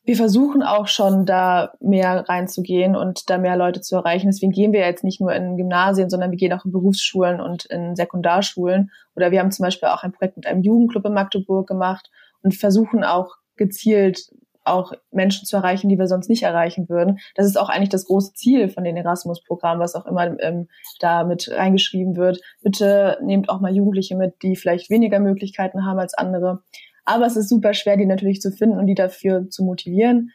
wir 0.03 0.17
versuchen 0.17 0.61
auch 0.61 0.87
schon 0.87 1.25
da 1.25 1.71
mehr 1.79 2.27
reinzugehen 2.27 2.97
und 2.97 3.29
da 3.29 3.37
mehr 3.37 3.55
Leute 3.55 3.79
zu 3.79 3.95
erreichen. 3.95 4.27
Deswegen 4.27 4.51
gehen 4.51 4.73
wir 4.73 4.81
jetzt 4.81 5.05
nicht 5.05 5.21
nur 5.21 5.33
in 5.33 5.55
Gymnasien, 5.55 6.09
sondern 6.09 6.31
wir 6.31 6.37
gehen 6.37 6.51
auch 6.51 6.65
in 6.65 6.73
Berufsschulen 6.73 7.39
und 7.39 7.63
in 7.65 7.95
Sekundarschulen. 7.95 8.91
Oder 9.15 9.31
wir 9.31 9.39
haben 9.39 9.51
zum 9.51 9.63
Beispiel 9.63 9.87
auch 9.87 10.03
ein 10.03 10.11
Projekt 10.11 10.35
mit 10.35 10.45
einem 10.45 10.61
Jugendclub 10.61 11.05
in 11.05 11.13
Magdeburg 11.13 11.65
gemacht 11.65 12.11
und 12.41 12.53
versuchen 12.53 13.05
auch 13.05 13.37
gezielt 13.55 14.27
auch 14.65 14.93
Menschen 15.11 15.45
zu 15.45 15.55
erreichen, 15.55 15.89
die 15.89 15.97
wir 15.97 16.07
sonst 16.07 16.29
nicht 16.29 16.43
erreichen 16.43 16.89
würden. 16.89 17.19
Das 17.35 17.45
ist 17.45 17.57
auch 17.57 17.69
eigentlich 17.69 17.89
das 17.89 18.05
große 18.05 18.33
Ziel 18.33 18.69
von 18.69 18.83
den 18.83 18.97
Erasmus-Programmen, 18.97 19.81
was 19.81 19.95
auch 19.95 20.05
immer 20.05 20.39
ähm, 20.39 20.67
da 20.99 21.23
mit 21.23 21.49
reingeschrieben 21.51 22.15
wird. 22.15 22.39
Bitte 22.61 23.17
nehmt 23.21 23.49
auch 23.49 23.59
mal 23.59 23.75
Jugendliche 23.75 24.15
mit, 24.15 24.35
die 24.41 24.55
vielleicht 24.55 24.89
weniger 24.89 25.19
Möglichkeiten 25.19 25.85
haben 25.85 25.99
als 25.99 26.13
andere. 26.13 26.63
Aber 27.05 27.25
es 27.25 27.35
ist 27.35 27.49
super 27.49 27.73
schwer, 27.73 27.97
die 27.97 28.05
natürlich 28.05 28.41
zu 28.41 28.51
finden 28.51 28.77
und 28.77 28.87
die 28.87 28.95
dafür 28.95 29.49
zu 29.49 29.63
motivieren. 29.63 30.31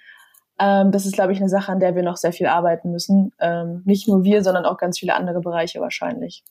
Ähm, 0.59 0.91
das 0.91 1.07
ist, 1.07 1.15
glaube 1.15 1.33
ich, 1.33 1.39
eine 1.39 1.49
Sache, 1.49 1.73
an 1.73 1.81
der 1.81 1.95
wir 1.95 2.03
noch 2.03 2.17
sehr 2.17 2.33
viel 2.33 2.47
arbeiten 2.47 2.91
müssen. 2.91 3.33
Ähm, 3.41 3.83
nicht 3.85 4.09
nur 4.09 4.25
wir, 4.25 4.43
sondern 4.43 4.67
auch 4.67 4.77
ganz 4.77 4.99
viele 4.99 5.15
andere 5.15 5.41
Bereiche 5.41 5.81
wahrscheinlich. 5.81 6.45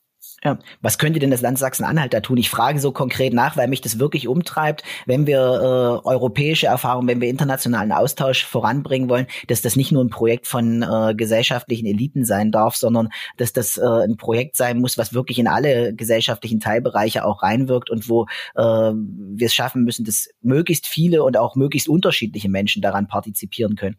Ja. 0.44 0.58
Was 0.80 0.98
könnte 0.98 1.18
denn 1.18 1.30
das 1.30 1.40
Land 1.40 1.58
Sachsen-Anhalt 1.58 2.14
da 2.14 2.20
tun? 2.20 2.36
Ich 2.36 2.48
frage 2.48 2.78
so 2.78 2.92
konkret 2.92 3.32
nach, 3.32 3.56
weil 3.56 3.66
mich 3.68 3.80
das 3.80 3.98
wirklich 3.98 4.28
umtreibt, 4.28 4.84
wenn 5.06 5.26
wir 5.26 5.38
äh, 5.38 6.06
europäische 6.06 6.68
Erfahrungen, 6.68 7.08
wenn 7.08 7.20
wir 7.20 7.28
internationalen 7.28 7.90
Austausch 7.90 8.44
voranbringen 8.44 9.08
wollen, 9.08 9.26
dass 9.48 9.62
das 9.62 9.74
nicht 9.74 9.90
nur 9.90 10.04
ein 10.04 10.10
Projekt 10.10 10.46
von 10.46 10.82
äh, 10.82 11.14
gesellschaftlichen 11.14 11.86
Eliten 11.86 12.24
sein 12.24 12.52
darf, 12.52 12.76
sondern 12.76 13.08
dass 13.36 13.52
das 13.52 13.78
äh, 13.78 13.82
ein 13.82 14.16
Projekt 14.16 14.56
sein 14.56 14.80
muss, 14.80 14.96
was 14.96 15.12
wirklich 15.12 15.38
in 15.38 15.48
alle 15.48 15.92
gesellschaftlichen 15.94 16.60
Teilbereiche 16.60 17.24
auch 17.24 17.42
reinwirkt 17.42 17.90
und 17.90 18.08
wo 18.08 18.26
äh, 18.54 18.62
wir 18.62 19.46
es 19.46 19.54
schaffen 19.54 19.82
müssen, 19.82 20.04
dass 20.04 20.28
möglichst 20.40 20.86
viele 20.86 21.24
und 21.24 21.36
auch 21.36 21.56
möglichst 21.56 21.88
unterschiedliche 21.88 22.48
Menschen 22.48 22.80
daran 22.80 23.08
partizipieren 23.08 23.74
können. 23.74 23.96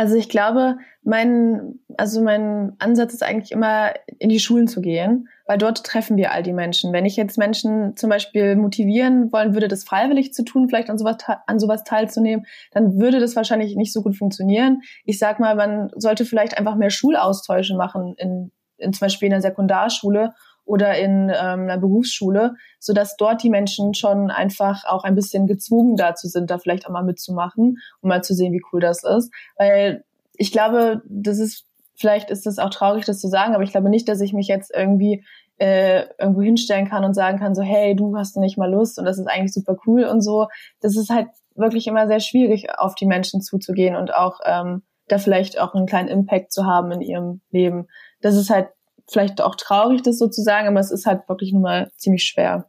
Also 0.00 0.14
ich 0.14 0.30
glaube, 0.30 0.78
mein, 1.02 1.78
also 1.98 2.22
mein 2.22 2.72
Ansatz 2.78 3.12
ist 3.12 3.22
eigentlich 3.22 3.52
immer, 3.52 3.92
in 4.18 4.30
die 4.30 4.40
Schulen 4.40 4.66
zu 4.66 4.80
gehen, 4.80 5.28
weil 5.46 5.58
dort 5.58 5.84
treffen 5.84 6.16
wir 6.16 6.32
all 6.32 6.42
die 6.42 6.54
Menschen. 6.54 6.94
Wenn 6.94 7.04
ich 7.04 7.16
jetzt 7.16 7.36
Menschen 7.36 7.98
zum 7.98 8.08
Beispiel 8.08 8.56
motivieren 8.56 9.30
wollen 9.30 9.52
würde, 9.52 9.68
das 9.68 9.84
freiwillig 9.84 10.32
zu 10.32 10.42
tun, 10.42 10.70
vielleicht 10.70 10.88
an 10.88 10.96
sowas, 10.96 11.18
an 11.46 11.58
sowas 11.58 11.84
teilzunehmen, 11.84 12.46
dann 12.72 12.98
würde 12.98 13.20
das 13.20 13.36
wahrscheinlich 13.36 13.76
nicht 13.76 13.92
so 13.92 14.00
gut 14.00 14.16
funktionieren. 14.16 14.80
Ich 15.04 15.18
sag 15.18 15.38
mal, 15.38 15.54
man 15.54 15.90
sollte 15.96 16.24
vielleicht 16.24 16.56
einfach 16.56 16.76
mehr 16.76 16.88
Schulaustausche 16.88 17.76
machen 17.76 18.14
in, 18.16 18.52
in 18.78 18.94
zum 18.94 19.00
Beispiel 19.00 19.26
in 19.26 19.32
der 19.32 19.42
Sekundarschule 19.42 20.32
oder 20.64 20.96
in 20.98 21.28
ähm, 21.30 21.62
einer 21.62 21.78
Berufsschule, 21.78 22.54
so 22.78 22.92
dass 22.92 23.16
dort 23.16 23.42
die 23.42 23.50
Menschen 23.50 23.94
schon 23.94 24.30
einfach 24.30 24.84
auch 24.84 25.04
ein 25.04 25.14
bisschen 25.14 25.46
gezwungen 25.46 25.96
dazu 25.96 26.28
sind, 26.28 26.50
da 26.50 26.58
vielleicht 26.58 26.86
auch 26.86 26.92
mal 26.92 27.02
mitzumachen, 27.02 27.78
um 28.00 28.08
mal 28.08 28.22
zu 28.22 28.34
sehen, 28.34 28.52
wie 28.52 28.62
cool 28.72 28.80
das 28.80 29.02
ist. 29.04 29.32
Weil 29.56 30.04
ich 30.34 30.52
glaube, 30.52 31.02
das 31.06 31.38
ist, 31.38 31.66
vielleicht 31.96 32.30
ist 32.30 32.46
es 32.46 32.58
auch 32.58 32.70
traurig, 32.70 33.04
das 33.04 33.20
zu 33.20 33.28
sagen, 33.28 33.54
aber 33.54 33.64
ich 33.64 33.72
glaube 33.72 33.90
nicht, 33.90 34.08
dass 34.08 34.20
ich 34.20 34.32
mich 34.32 34.48
jetzt 34.48 34.72
irgendwie 34.74 35.24
äh, 35.58 36.06
irgendwo 36.18 36.40
hinstellen 36.40 36.88
kann 36.88 37.04
und 37.04 37.14
sagen 37.14 37.38
kann, 37.38 37.54
so, 37.54 37.62
hey, 37.62 37.94
du 37.94 38.16
hast 38.16 38.36
nicht 38.38 38.56
mal 38.56 38.70
Lust 38.70 38.98
und 38.98 39.04
das 39.04 39.18
ist 39.18 39.26
eigentlich 39.26 39.52
super 39.52 39.76
cool 39.86 40.04
und 40.04 40.22
so. 40.22 40.46
Das 40.80 40.96
ist 40.96 41.10
halt 41.10 41.28
wirklich 41.54 41.86
immer 41.86 42.06
sehr 42.06 42.20
schwierig, 42.20 42.68
auf 42.78 42.94
die 42.94 43.06
Menschen 43.06 43.42
zuzugehen 43.42 43.94
und 43.94 44.14
auch 44.14 44.40
ähm, 44.44 44.82
da 45.08 45.18
vielleicht 45.18 45.60
auch 45.60 45.74
einen 45.74 45.86
kleinen 45.86 46.08
Impact 46.08 46.52
zu 46.52 46.64
haben 46.64 46.92
in 46.92 47.02
ihrem 47.02 47.40
Leben. 47.50 47.88
Das 48.22 48.36
ist 48.36 48.48
halt 48.48 48.68
vielleicht 49.12 49.40
auch 49.40 49.56
traurig, 49.56 50.02
das 50.02 50.18
sozusagen, 50.18 50.68
aber 50.68 50.80
es 50.80 50.90
ist 50.90 51.06
halt 51.06 51.28
wirklich 51.28 51.52
nun 51.52 51.62
mal 51.62 51.90
ziemlich 51.96 52.24
schwer. 52.24 52.66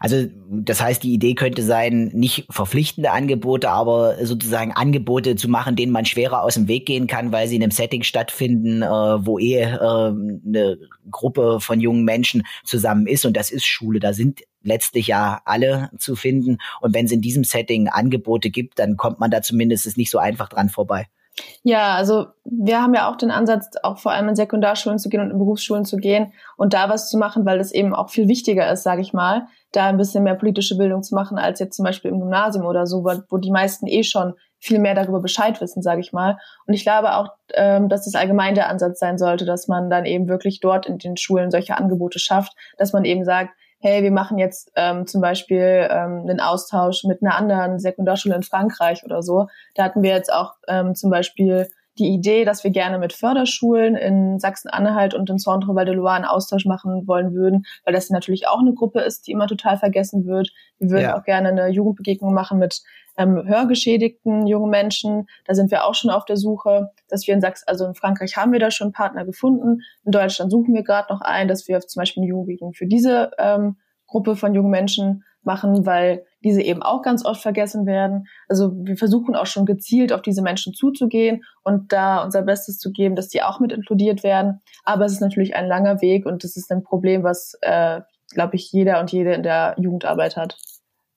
Also 0.00 0.24
das 0.48 0.80
heißt, 0.80 1.02
die 1.02 1.12
Idee 1.12 1.34
könnte 1.34 1.62
sein, 1.62 2.10
nicht 2.14 2.46
verpflichtende 2.48 3.10
Angebote, 3.10 3.68
aber 3.68 4.24
sozusagen 4.24 4.72
Angebote 4.72 5.36
zu 5.36 5.48
machen, 5.48 5.76
denen 5.76 5.92
man 5.92 6.06
schwerer 6.06 6.42
aus 6.42 6.54
dem 6.54 6.66
Weg 6.68 6.86
gehen 6.86 7.06
kann, 7.06 7.30
weil 7.30 7.46
sie 7.46 7.56
in 7.56 7.62
einem 7.62 7.72
Setting 7.72 8.02
stattfinden, 8.02 8.82
äh, 8.82 8.86
wo 8.86 9.38
eh 9.38 9.62
äh, 9.62 9.76
eine 9.76 10.78
Gruppe 11.10 11.60
von 11.60 11.80
jungen 11.80 12.04
Menschen 12.04 12.42
zusammen 12.64 13.06
ist. 13.06 13.26
Und 13.26 13.36
das 13.36 13.50
ist 13.50 13.66
Schule. 13.66 14.00
Da 14.00 14.14
sind 14.14 14.40
letztlich 14.62 15.08
ja 15.08 15.42
alle 15.44 15.90
zu 15.98 16.16
finden. 16.16 16.58
Und 16.80 16.94
wenn 16.94 17.04
es 17.04 17.12
in 17.12 17.20
diesem 17.20 17.44
Setting 17.44 17.88
Angebote 17.88 18.50
gibt, 18.50 18.78
dann 18.78 18.96
kommt 18.96 19.20
man 19.20 19.30
da 19.30 19.42
zumindest 19.42 19.96
nicht 19.98 20.10
so 20.10 20.18
einfach 20.18 20.48
dran 20.48 20.70
vorbei. 20.70 21.06
Ja, 21.62 21.94
also 21.94 22.26
wir 22.44 22.80
haben 22.80 22.94
ja 22.94 23.10
auch 23.10 23.16
den 23.16 23.30
Ansatz, 23.30 23.68
auch 23.82 23.98
vor 23.98 24.12
allem 24.12 24.28
in 24.28 24.36
Sekundarschulen 24.36 24.98
zu 24.98 25.08
gehen 25.08 25.20
und 25.20 25.30
in 25.30 25.38
Berufsschulen 25.38 25.84
zu 25.84 25.96
gehen 25.96 26.32
und 26.56 26.72
da 26.72 26.88
was 26.88 27.10
zu 27.10 27.18
machen, 27.18 27.44
weil 27.44 27.58
das 27.58 27.72
eben 27.72 27.94
auch 27.94 28.08
viel 28.08 28.28
wichtiger 28.28 28.70
ist, 28.70 28.84
sage 28.84 29.02
ich 29.02 29.12
mal, 29.12 29.46
da 29.72 29.86
ein 29.86 29.98
bisschen 29.98 30.24
mehr 30.24 30.36
politische 30.36 30.76
Bildung 30.76 31.02
zu 31.02 31.14
machen, 31.14 31.38
als 31.38 31.60
jetzt 31.60 31.76
zum 31.76 31.84
Beispiel 31.84 32.10
im 32.10 32.20
Gymnasium 32.20 32.64
oder 32.64 32.86
so, 32.86 33.04
wo 33.04 33.36
die 33.36 33.50
meisten 33.50 33.86
eh 33.86 34.02
schon 34.02 34.34
viel 34.58 34.78
mehr 34.78 34.94
darüber 34.94 35.20
Bescheid 35.20 35.60
wissen, 35.60 35.82
sage 35.82 36.00
ich 36.00 36.12
mal. 36.12 36.38
Und 36.66 36.74
ich 36.74 36.82
glaube 36.82 37.14
auch, 37.14 37.28
ähm, 37.52 37.88
dass 37.88 38.04
das 38.04 38.14
allgemein 38.14 38.54
der 38.54 38.68
Ansatz 38.68 38.98
sein 38.98 39.18
sollte, 39.18 39.44
dass 39.44 39.68
man 39.68 39.90
dann 39.90 40.06
eben 40.06 40.28
wirklich 40.28 40.60
dort 40.60 40.86
in 40.86 40.98
den 40.98 41.16
Schulen 41.16 41.50
solche 41.50 41.76
Angebote 41.76 42.18
schafft, 42.18 42.52
dass 42.78 42.92
man 42.92 43.04
eben 43.04 43.24
sagt, 43.24 43.50
hey, 43.78 44.02
wir 44.02 44.10
machen 44.10 44.38
jetzt 44.38 44.72
ähm, 44.74 45.06
zum 45.06 45.20
Beispiel 45.20 45.88
ähm, 45.90 46.24
einen 46.28 46.40
Austausch 46.40 47.04
mit 47.04 47.22
einer 47.22 47.36
anderen 47.36 47.78
Sekundarschule 47.78 48.34
in 48.34 48.42
Frankreich 48.42 49.04
oder 49.04 49.22
so. 49.22 49.46
Da 49.74 49.84
hatten 49.84 50.02
wir 50.02 50.10
jetzt 50.10 50.32
auch 50.32 50.54
ähm, 50.68 50.94
zum 50.94 51.10
Beispiel 51.10 51.68
die 51.98 52.08
Idee, 52.08 52.44
dass 52.44 52.64
wir 52.64 52.70
gerne 52.70 52.98
mit 52.98 53.12
Förderschulen 53.12 53.96
in 53.96 54.38
Sachsen-Anhalt 54.38 55.14
und 55.14 55.30
in 55.30 55.38
Centre 55.38 55.74
Val 55.74 55.84
de 55.84 55.94
Loire 55.94 56.16
einen 56.16 56.24
Austausch 56.24 56.66
machen 56.66 57.06
wollen 57.06 57.34
würden, 57.34 57.64
weil 57.84 57.94
das 57.94 58.10
natürlich 58.10 58.48
auch 58.48 58.60
eine 58.60 58.74
Gruppe 58.74 59.00
ist, 59.00 59.26
die 59.26 59.32
immer 59.32 59.46
total 59.46 59.78
vergessen 59.78 60.26
wird. 60.26 60.52
Wir 60.78 60.90
würden 60.90 61.02
ja. 61.02 61.18
auch 61.18 61.24
gerne 61.24 61.48
eine 61.48 61.68
Jugendbegegnung 61.68 62.34
machen 62.34 62.58
mit 62.58 62.82
ähm, 63.16 63.42
hörgeschädigten 63.46 64.46
jungen 64.46 64.70
Menschen. 64.70 65.26
Da 65.46 65.54
sind 65.54 65.70
wir 65.70 65.84
auch 65.84 65.94
schon 65.94 66.10
auf 66.10 66.24
der 66.24 66.36
Suche, 66.36 66.90
dass 67.08 67.26
wir 67.26 67.34
in 67.34 67.40
Sachsen, 67.40 67.64
also 67.66 67.86
in 67.86 67.94
Frankreich 67.94 68.36
haben 68.36 68.52
wir 68.52 68.60
da 68.60 68.70
schon 68.70 68.92
Partner 68.92 69.24
gefunden. 69.24 69.80
In 70.04 70.12
Deutschland 70.12 70.50
suchen 70.50 70.74
wir 70.74 70.82
gerade 70.82 71.12
noch 71.12 71.22
einen, 71.22 71.48
dass 71.48 71.66
wir 71.68 71.80
zum 71.80 72.00
Beispiel 72.00 72.22
eine 72.22 72.28
Jugendbegegnung 72.28 72.74
für 72.74 72.86
diese 72.86 73.30
ähm, 73.38 73.76
Gruppe 74.06 74.36
von 74.36 74.54
jungen 74.54 74.70
Menschen 74.70 75.24
machen, 75.42 75.86
weil 75.86 76.24
diese 76.46 76.62
eben 76.62 76.82
auch 76.82 77.02
ganz 77.02 77.24
oft 77.24 77.42
vergessen 77.42 77.86
werden. 77.86 78.28
Also 78.48 78.72
wir 78.76 78.96
versuchen 78.96 79.34
auch 79.34 79.46
schon 79.46 79.66
gezielt 79.66 80.12
auf 80.12 80.22
diese 80.22 80.42
Menschen 80.42 80.72
zuzugehen 80.72 81.42
und 81.64 81.92
da 81.92 82.22
unser 82.22 82.42
Bestes 82.42 82.78
zu 82.78 82.92
geben, 82.92 83.16
dass 83.16 83.28
die 83.28 83.42
auch 83.42 83.58
mit 83.58 83.72
inkludiert 83.72 84.22
werden. 84.22 84.60
Aber 84.84 85.04
es 85.04 85.12
ist 85.12 85.20
natürlich 85.20 85.56
ein 85.56 85.66
langer 85.66 86.00
Weg 86.00 86.24
und 86.24 86.44
das 86.44 86.56
ist 86.56 86.70
ein 86.70 86.84
Problem, 86.84 87.24
was, 87.24 87.58
äh, 87.62 88.00
glaube 88.32 88.54
ich, 88.56 88.70
jeder 88.70 89.00
und 89.00 89.10
jede 89.10 89.34
in 89.34 89.42
der 89.42 89.74
Jugendarbeit 89.78 90.36
hat. 90.36 90.56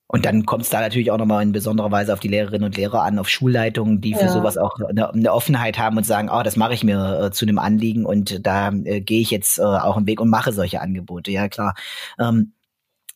Und 0.08 0.26
dann 0.26 0.44
kommt 0.44 0.64
es 0.64 0.70
da 0.70 0.80
natürlich 0.80 1.12
auch 1.12 1.18
nochmal 1.18 1.44
in 1.44 1.52
besonderer 1.52 1.92
Weise 1.92 2.12
auf 2.12 2.18
die 2.18 2.26
Lehrerinnen 2.26 2.64
und 2.64 2.76
Lehrer 2.76 3.02
an, 3.02 3.20
auf 3.20 3.28
Schulleitungen, 3.28 4.00
die 4.00 4.14
für 4.14 4.24
ja. 4.24 4.32
sowas 4.32 4.58
auch 4.58 4.74
eine, 4.88 5.12
eine, 5.12 5.32
Offenheit 5.32 5.78
haben 5.78 5.96
und 5.96 6.04
sagen, 6.04 6.28
oh, 6.32 6.42
das 6.42 6.56
mache 6.56 6.74
ich 6.74 6.82
mir 6.82 7.26
äh, 7.26 7.30
zu 7.30 7.44
einem 7.44 7.60
Anliegen 7.60 8.04
und 8.04 8.44
da 8.44 8.70
äh, 8.70 9.00
gehe 9.00 9.20
ich 9.20 9.30
jetzt 9.30 9.60
äh, 9.60 9.62
auch 9.62 9.96
einen 9.96 10.08
Weg 10.08 10.20
und 10.20 10.28
mache 10.28 10.50
solche 10.50 10.80
Angebote. 10.80 11.30
Ja, 11.30 11.48
klar. 11.48 11.74
Ähm, 12.18 12.54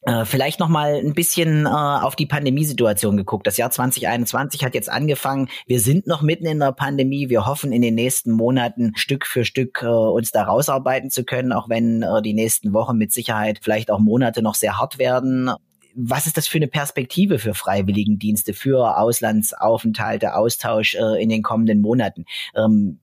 äh, 0.06 0.24
vielleicht 0.24 0.60
noch 0.60 0.68
mal 0.68 0.94
ein 0.94 1.14
bisschen 1.14 1.66
äh, 1.66 1.68
auf 1.68 2.16
die 2.16 2.26
Pandemiesituation 2.26 3.16
geguckt. 3.16 3.46
Das 3.46 3.56
Jahr 3.56 3.70
2021 3.70 4.64
hat 4.64 4.74
jetzt 4.74 4.90
angefangen. 4.90 5.48
Wir 5.66 5.80
sind 5.80 6.06
noch 6.06 6.22
mitten 6.22 6.46
in 6.46 6.58
der 6.58 6.72
Pandemie. 6.72 7.28
Wir 7.28 7.46
hoffen 7.46 7.72
in 7.72 7.82
den 7.82 7.94
nächsten 7.94 8.32
Monaten 8.32 8.92
Stück 8.96 9.26
für 9.26 9.44
Stück 9.44 9.82
äh, 9.82 9.86
uns 9.86 10.30
da 10.30 10.44
rausarbeiten 10.44 11.10
zu 11.10 11.24
können, 11.24 11.52
auch 11.52 11.68
wenn 11.68 12.02
äh, 12.02 12.22
die 12.22 12.34
nächsten 12.34 12.72
Wochen 12.72 12.98
mit 12.98 13.12
Sicherheit 13.12 13.60
vielleicht 13.62 13.90
auch 13.90 13.98
Monate 13.98 14.42
noch 14.42 14.54
sehr 14.54 14.78
hart 14.78 14.98
werden. 14.98 15.50
Was 15.96 16.26
ist 16.26 16.36
das 16.36 16.48
für 16.48 16.58
eine 16.58 16.68
Perspektive 16.68 17.38
für 17.38 17.54
Freiwilligendienste, 17.54 18.52
für 18.52 18.98
Auslandsaufenthalte, 18.98 20.34
Austausch 20.34 20.96
äh, 20.96 21.22
in 21.22 21.28
den 21.28 21.42
kommenden 21.42 21.80
Monaten? 21.80 22.24
Ähm, 22.56 22.98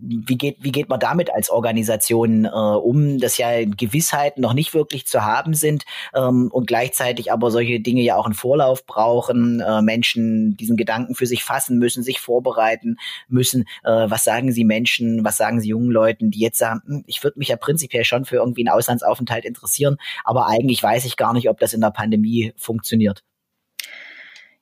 wie 0.00 0.36
geht, 0.36 0.56
wie 0.60 0.72
geht 0.72 0.88
man 0.88 1.00
damit 1.00 1.32
als 1.32 1.50
Organisation 1.50 2.44
äh, 2.44 2.48
um, 2.48 3.18
dass 3.18 3.38
ja 3.38 3.64
Gewissheiten 3.64 4.40
noch 4.40 4.54
nicht 4.54 4.74
wirklich 4.74 5.06
zu 5.06 5.24
haben 5.24 5.54
sind 5.54 5.84
ähm, 6.14 6.48
und 6.52 6.66
gleichzeitig 6.66 7.32
aber 7.32 7.50
solche 7.50 7.80
Dinge 7.80 8.02
ja 8.02 8.16
auch 8.16 8.26
einen 8.26 8.34
Vorlauf 8.34 8.86
brauchen, 8.86 9.60
äh, 9.60 9.82
Menschen 9.82 10.56
diesen 10.56 10.76
Gedanken 10.76 11.14
für 11.14 11.26
sich 11.26 11.44
fassen 11.44 11.78
müssen, 11.78 12.02
sich 12.02 12.20
vorbereiten 12.20 12.96
müssen. 13.28 13.64
Äh, 13.84 14.10
was 14.10 14.24
sagen 14.24 14.52
Sie 14.52 14.64
Menschen, 14.64 15.24
was 15.24 15.36
sagen 15.36 15.60
Sie 15.60 15.68
jungen 15.68 15.90
Leuten, 15.90 16.30
die 16.30 16.40
jetzt 16.40 16.58
sagen, 16.58 16.80
hm, 16.86 17.04
ich 17.06 17.22
würde 17.24 17.38
mich 17.38 17.48
ja 17.48 17.56
prinzipiell 17.56 18.04
schon 18.04 18.24
für 18.24 18.36
irgendwie 18.36 18.62
einen 18.66 18.76
Auslandsaufenthalt 18.76 19.44
interessieren, 19.44 19.96
aber 20.24 20.46
eigentlich 20.46 20.82
weiß 20.82 21.04
ich 21.04 21.16
gar 21.16 21.32
nicht, 21.32 21.48
ob 21.48 21.58
das 21.58 21.72
in 21.72 21.80
der 21.80 21.90
Pandemie 21.90 22.52
funktioniert. 22.56 23.22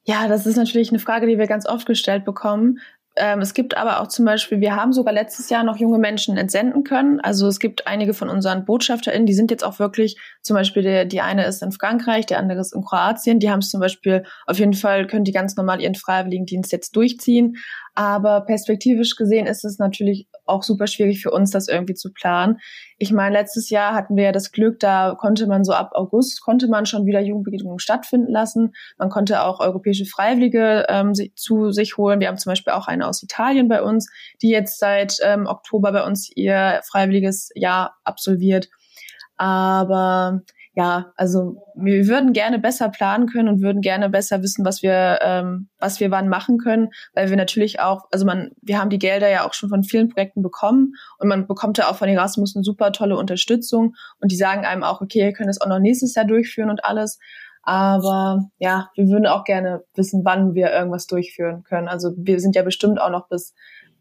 Ja, 0.09 0.29
das 0.29 0.47
ist 0.47 0.57
natürlich 0.57 0.91
eine 0.91 1.01
Frage, 1.01 1.27
die 1.27 1.37
wir 1.37 1.49
ganz 1.49 1.67
oft 1.67 1.85
gestellt 1.85 2.25
bekommen. 2.25 2.79
Ähm, 3.19 3.41
es 3.41 3.55
gibt 3.55 3.77
aber 3.77 4.01
auch 4.01 4.09
zum 4.09 4.27
Beispiel, 4.27 4.61
wir 4.61 4.77
haben 4.77 4.93
sogar 4.93 5.15
letztes 5.15 5.49
Jahr 5.49 5.65
noch 5.65 5.79
junge 5.79 5.99
Menschen 5.99 6.37
entsenden 6.37 6.85
können. 6.85 7.19
Also 7.21 7.49
es 7.49 7.59
gibt 7.59 7.87
einige 7.87 8.13
von 8.13 8.29
unseren 8.29 8.67
BotschafterInnen, 8.67 9.27
die 9.27 9.33
sind 9.33 9.51
jetzt 9.51 9.65
auch 9.65 9.79
wirklich, 9.79 10.19
zum 10.43 10.55
Beispiel 10.55 10.83
der, 10.83 11.07
die 11.07 11.23
eine 11.23 11.47
ist 11.47 11.63
in 11.63 11.73
Frankreich, 11.73 12.27
der 12.27 12.39
andere 12.39 12.61
ist 12.61 12.75
in 12.75 12.83
Kroatien. 12.85 13.41
Die 13.41 13.51
haben 13.51 13.61
es 13.61 13.71
zum 13.71 13.81
Beispiel 13.81 14.25
auf 14.47 14.59
jeden 14.59 14.75
Fall, 14.75 15.07
können 15.07 15.25
die 15.25 15.33
ganz 15.33 15.57
normal 15.57 15.81
ihren 15.81 15.95
Freiwilligendienst 15.95 16.73
jetzt 16.73 16.95
durchziehen. 16.95 17.57
Aber 17.95 18.43
perspektivisch 18.43 19.17
gesehen 19.17 19.47
ist 19.47 19.65
es 19.65 19.79
natürlich 19.79 20.29
auch 20.47 20.63
super 20.63 20.87
schwierig 20.87 21.21
für 21.21 21.31
uns, 21.31 21.51
das 21.51 21.69
irgendwie 21.69 21.95
zu 21.95 22.13
planen. 22.13 22.59
Ich 22.99 23.13
meine, 23.13 23.35
letztes 23.35 23.71
Jahr 23.71 23.95
hatten 23.95 24.17
wir 24.17 24.25
ja 24.25 24.33
das 24.33 24.53
Glück, 24.53 24.81
da 24.81 25.17
konnte 25.19 25.47
man 25.47 25.65
so 25.65 25.73
ab 25.73 25.91
August, 25.93 26.41
konnte 26.41 26.69
man 26.69 26.87
schon 26.87 27.07
wieder 27.07 27.21
Jugendbegegnungen 27.21 27.79
stattfinden 27.79 28.31
lassen. 28.31 28.75
Man 28.99 29.11
konnte 29.11 29.43
auch 29.43 29.61
europäische 29.61 30.07
Freiwillige 30.07 30.87
ähm, 30.89 31.13
zu 31.35 31.71
sich 31.73 31.97
holen. 31.97 32.21
Wir 32.21 32.29
haben 32.29 32.39
zum 32.39 32.51
Beispiel 32.51 32.73
auch 32.73 32.87
eine 32.87 33.07
aus 33.07 33.23
Italien 33.23 33.69
bei 33.69 33.83
uns, 33.83 34.11
die 34.41 34.51
jetzt 34.51 34.79
seit 34.79 35.19
ähm, 35.23 35.47
Oktober 35.47 35.93
bei 35.93 36.05
uns 36.05 36.31
ihr 36.35 36.81
freiwilliges 36.85 37.51
Jahr 37.55 37.97
absolviert. 38.05 38.69
Aber 39.37 40.41
ja, 40.77 41.15
also 41.17 41.57
wir 41.75 42.07
würden 42.07 42.35
gerne 42.35 42.59
besser 42.59 42.91
planen 42.91 43.29
können 43.29 43.49
und 43.49 43.63
würden 43.63 43.81
gerne 43.81 44.11
besser 44.11 44.43
wissen, 44.43 44.63
was 44.63 44.83
wir, 44.83 45.21
ähm, 45.23 45.71
was 45.79 46.01
wir 46.01 46.11
wann 46.11 46.29
machen 46.29 46.59
können, 46.59 46.91
weil 47.15 47.31
wir 47.31 47.37
natürlich 47.39 47.81
auch, 47.81 48.05
also 48.13 48.27
man, 48.27 48.51
wir 48.61 48.79
haben 48.79 48.91
die 48.91 48.99
Gelder 48.99 49.31
ja 49.31 49.47
auch 49.47 49.55
schon 49.55 49.71
von 49.71 49.85
vielen 49.85 50.11
Projekten 50.11 50.43
bekommen 50.43 50.93
und 51.19 51.29
man 51.29 51.47
bekommt 51.47 51.79
ja 51.79 51.89
auch 51.89 51.97
von 51.97 52.11
Erasmus 52.11 52.55
eine 52.55 52.63
super 52.63 52.93
tolle 52.93 53.17
Unterstützung 53.17 53.95
und 54.21 54.31
die 54.31 54.37
sagen 54.37 54.67
einem 54.67 54.83
auch, 54.83 55.01
okay, 55.01 55.21
ihr 55.21 55.33
könnt 55.33 55.49
es 55.49 55.63
auch 55.63 55.67
noch 55.67 55.79
nächstes 55.79 56.15
Jahr 56.15 56.27
durchführen 56.27 56.69
und 56.69 56.85
alles. 56.85 57.19
Aber 57.63 58.51
ja, 58.59 58.91
wir 58.97 59.09
würden 59.09 59.27
auch 59.27 59.45
gerne 59.45 59.83
wissen, 59.95 60.27
wann 60.27 60.55
wir 60.55 60.71
irgendwas 60.73 61.07
durchführen 61.07 61.63
können. 61.63 61.89
Also 61.89 62.13
wir 62.19 62.39
sind 62.39 62.55
ja 62.55 62.63
bestimmt 62.63 63.01
auch 63.01 63.11
noch 63.11 63.29
bis 63.29 63.55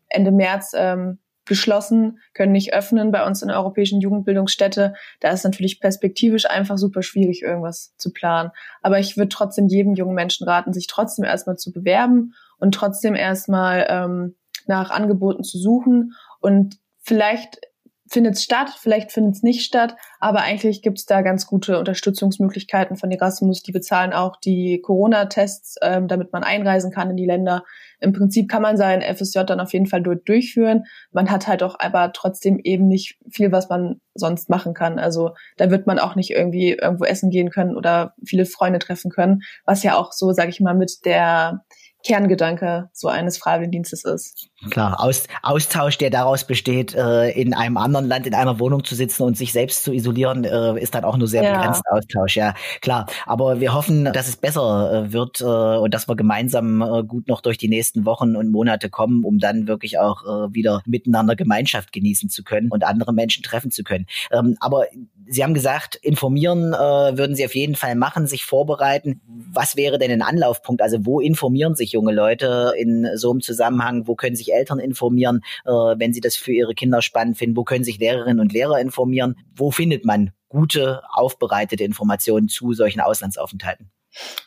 Ende 0.10 0.34
März 0.34 0.74
ähm, 0.76 1.20
geschlossen, 1.46 2.20
können 2.34 2.52
nicht 2.52 2.74
öffnen 2.74 3.12
bei 3.12 3.26
uns 3.26 3.42
in 3.42 3.50
der 3.50 3.58
Europäischen 3.58 4.02
Jugendbildungsstätte. 4.02 4.96
Da 5.20 5.30
ist 5.30 5.44
natürlich 5.44 5.80
perspektivisch 5.80 6.50
einfach 6.50 6.78
super 6.78 7.04
schwierig, 7.04 7.42
irgendwas 7.42 7.96
zu 7.98 8.12
planen. 8.12 8.52
Aber 8.82 9.00
ich 9.00 9.18
würde 9.18 9.30
trotzdem 9.30 9.68
jedem 9.68 9.96
jungen 9.96 10.16
Menschen 10.16 10.48
raten, 10.48 10.74
sich 10.74 10.88
trotzdem 10.88 11.26
erstmal 11.26 11.58
zu 11.58 11.72
bewerben 11.72 12.34
und 12.58 12.74
trotzdem 12.74 13.16
erstmal 13.16 13.86
ähm, 13.90 14.36
nach 14.68 14.90
Angeboten 14.90 15.44
zu 15.44 15.58
suchen. 15.58 16.14
Und 16.40 16.78
vielleicht 17.00 17.60
findet 18.08 18.36
es 18.36 18.44
statt, 18.44 18.70
vielleicht 18.80 19.12
findet 19.12 19.36
es 19.36 19.44
nicht 19.44 19.66
statt, 19.66 19.96
aber 20.20 20.42
eigentlich 20.42 20.82
gibt 20.82 21.00
es 21.00 21.06
da 21.06 21.22
ganz 21.22 21.48
gute 21.48 21.80
Unterstützungsmöglichkeiten 21.80 22.98
von 22.98 23.12
Erasmus. 23.12 23.64
Die 23.64 23.72
bezahlen 23.72 24.14
auch 24.14 24.38
die 24.38 24.80
Corona-Tests, 24.82 25.78
ähm, 25.82 26.08
damit 26.08 26.32
man 26.32 26.44
einreisen 26.44 26.92
kann 26.92 27.10
in 27.10 27.18
die 27.18 27.26
Länder. 27.26 27.64
Im 28.00 28.14
Prinzip 28.14 28.50
kann 28.50 28.62
man 28.62 28.78
sein 28.78 29.02
FSJ 29.02 29.44
dann 29.46 29.60
auf 29.60 29.74
jeden 29.74 29.88
Fall 29.88 30.04
durchführen. 30.04 30.84
Man 31.12 31.32
hat 31.32 31.48
halt 31.48 31.64
auch 31.64 31.80
aber 31.80 32.12
trotzdem 32.14 32.60
eben 32.64 32.88
nicht 32.88 33.18
viel, 33.30 33.52
was 33.52 33.70
man 33.70 34.02
sonst 34.14 34.50
machen 34.50 34.74
kann. 34.74 35.00
Also 35.00 35.32
da 35.58 35.72
wird 35.72 35.88
man 35.88 36.00
auch 36.00 36.16
nicht 36.16 36.32
irgendwie 36.32 36.74
irgendwo 36.74 37.06
essen 37.06 37.30
gehen 37.32 37.50
können 37.50 37.76
oder 37.76 38.14
viele 38.24 38.46
Freunde 38.46 38.80
treffen 38.80 39.10
können, 39.10 39.42
was 39.66 39.84
ja 39.84 39.96
auch 39.96 40.12
so, 40.12 40.32
sage 40.32 40.50
ich 40.50 40.62
mal, 40.62 40.76
mit 40.76 41.06
der 41.06 41.64
Kerngedanke 42.06 42.90
so 42.94 43.08
eines 43.08 43.38
Freiwilligendienstes 43.38 44.06
ist. 44.06 44.50
Klar, 44.70 45.02
Aus, 45.02 45.28
Austausch, 45.42 45.98
der 45.98 46.10
daraus 46.10 46.46
besteht, 46.46 46.94
äh, 46.96 47.32
in 47.32 47.54
einem 47.54 47.78
anderen 47.78 48.08
Land, 48.08 48.28
in 48.28 48.34
einer 48.34 48.60
Wohnung 48.60 48.84
zu 48.84 48.96
sitzen 48.96 49.24
und 49.24 49.38
sich 49.38 49.52
selbst 49.52 49.84
zu 49.84 49.92
isolieren, 49.92 50.44
äh, 50.44 50.80
ist 50.80 50.96
dann 50.96 51.04
auch 51.04 51.18
nur 51.18 51.28
sehr 51.28 51.44
ja. 51.44 51.58
begrenzt 51.58 51.84
Austausch, 51.90 52.38
ja, 52.38 52.54
klar. 52.82 53.08
Aber 53.26 53.60
wir 53.60 53.74
hoffen, 53.74 54.06
dass 54.06 54.28
es 54.28 54.38
besser 54.38 55.06
äh, 55.06 55.14
wird 55.14 55.42
äh, 55.42 55.46
und 55.46 55.94
dass 55.94 56.08
wir 56.08 56.16
gemeinsam 56.16 56.82
äh, 56.82 57.04
gut 57.04 57.28
noch 57.28 57.42
durch 57.42 57.58
die 57.58 57.68
nächsten 57.68 58.06
Wochen 58.06 58.36
und 58.36 58.52
Monate 58.52 58.90
kommen, 58.90 59.24
um 59.24 59.40
dann 59.40 59.68
wirklich 59.68 60.00
auch 60.00 60.24
äh, 60.24 60.54
wieder 60.54 60.82
miteinander 60.86 61.36
Gemeinschaft 61.36 61.92
genießen 61.92 62.30
zu 62.30 62.44
können 62.44 62.70
und 62.70 62.84
andere 62.84 63.14
Menschen 63.14 63.44
treffen 63.44 63.72
zu 63.72 63.84
können. 63.84 64.06
Ähm, 64.32 64.58
aber 64.60 64.86
Sie 65.28 65.44
haben 65.44 65.54
gesagt, 65.54 65.96
informieren 65.96 66.74
äh, 66.74 67.18
würden 67.18 67.36
Sie 67.36 67.46
auf 67.46 67.56
jeden 67.56 67.76
Fall 67.76 67.96
machen, 67.96 68.28
sich 68.28 68.46
vorbereiten. 68.46 69.22
Was 69.28 69.76
wäre 69.76 69.98
denn 69.98 70.12
ein 70.12 70.22
Anlaufpunkt? 70.22 70.82
Also 70.82 71.06
wo 71.06 71.20
informieren 71.20 71.76
sich 71.76 71.92
junge 71.92 72.14
Leute 72.14 72.74
in 72.78 73.08
so 73.16 73.32
einem 73.32 73.42
Zusammenhang? 73.42 74.08
Wo 74.08 74.16
können 74.16 74.36
sich 74.36 74.54
Eltern 74.54 74.80
informieren, 74.80 75.42
äh, 75.66 75.72
wenn 75.72 76.14
sie 76.14 76.22
das 76.22 76.36
für 76.36 76.54
ihre 76.54 76.76
Kinder 76.76 77.02
spannend 77.02 77.38
finden? 77.38 77.58
Wo 77.58 77.64
können 77.64 77.84
sich 77.84 77.98
Lehrerinnen 77.98 78.40
und 78.40 78.54
Lehrer 78.54 78.80
informieren? 78.80 79.36
Wo 79.56 79.72
findet 79.72 80.06
man 80.06 80.32
gute, 80.50 81.02
aufbereitete 81.12 81.84
Informationen 81.84 82.48
zu 82.48 82.74
solchen 82.74 83.02
Auslandsaufenthalten? 83.02 83.92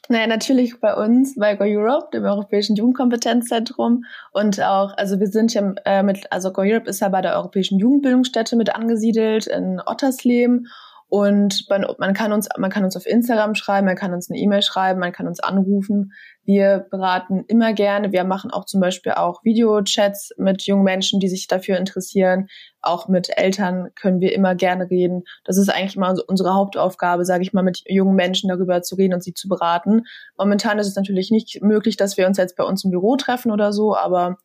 Naja, 0.09 0.27
natürlich 0.27 0.81
bei 0.81 0.95
uns, 0.95 1.35
bei 1.37 1.55
Go 1.55 1.65
Europe, 1.65 2.09
dem 2.13 2.25
Europäischen 2.25 2.77
Jugendkompetenzzentrum. 2.77 4.05
Und 4.33 4.63
auch, 4.63 4.97
also 4.97 5.21
wir 5.21 5.27
sind 5.27 5.53
ja 5.55 5.75
äh, 5.85 6.03
mit, 6.03 6.33
also 6.33 6.53
Go 6.53 6.63
Europe 6.63 6.89
ist 6.89 7.01
ja 7.01 7.09
bei 7.09 7.21
der 7.21 7.37
Europäischen 7.37 7.79
Jugendbildungsstätte 7.79 8.57
mit 8.57 8.75
angesiedelt 8.75 9.47
in 9.47 9.81
Ottersleben. 9.85 10.69
Und 11.11 11.65
man, 11.71 11.87
man, 11.99 12.13
kann 12.13 12.33
uns, 12.33 12.49
man 12.59 12.71
kann 12.71 12.85
uns 12.85 12.95
auf 12.95 13.07
Instagram 13.07 13.55
schreiben, 13.55 13.87
man 13.87 13.97
kann 13.97 14.13
uns 14.13 14.29
eine 14.29 14.39
E-Mail 14.39 14.61
schreiben, 14.61 15.01
man 15.01 15.13
kann 15.13 15.27
uns 15.27 15.41
anrufen. 15.41 16.13
Wir 16.45 16.87
beraten 16.91 17.45
immer 17.49 17.73
gerne. 17.73 18.13
Wir 18.13 18.25
machen 18.25 18.51
auch 18.51 18.67
zum 18.67 18.81
Beispiel 18.81 19.13
auch 19.13 19.43
Videochats 19.43 20.33
mit 20.37 20.63
jungen 20.63 20.85
Menschen, 20.85 21.19
die 21.19 21.29
sich 21.29 21.47
dafür 21.47 21.79
interessieren. 21.79 22.49
Auch 22.83 23.09
mit 23.09 23.31
Eltern 23.39 23.89
können 23.95 24.21
wir 24.21 24.35
immer 24.35 24.55
gerne 24.55 24.91
reden. 24.91 25.25
Das 25.45 25.57
ist 25.57 25.71
eigentlich 25.71 25.97
mal 25.97 26.15
unsere 26.27 26.53
Hauptaufgabe, 26.53 27.25
sage 27.25 27.43
ich 27.43 27.55
mal, 27.55 27.63
mit 27.63 27.83
jungen 27.87 28.15
Menschen 28.15 28.51
darüber 28.51 28.83
zu 28.83 28.95
reden 28.95 29.15
und 29.15 29.25
sie 29.25 29.33
zu 29.33 29.49
beraten. 29.49 30.03
Momentan 30.37 30.79
ist 30.79 30.89
es 30.89 30.97
natürlich 30.97 31.31
nicht 31.31 31.63
möglich, 31.63 31.97
dass 31.97 32.19
wir 32.19 32.27
uns 32.27 32.37
jetzt 32.37 32.57
bei 32.57 32.65
uns 32.65 32.85
im 32.85 32.91
Büro 32.91 33.17
treffen 33.17 33.51
oder 33.51 33.73
so, 33.73 33.97
aber 33.97 34.37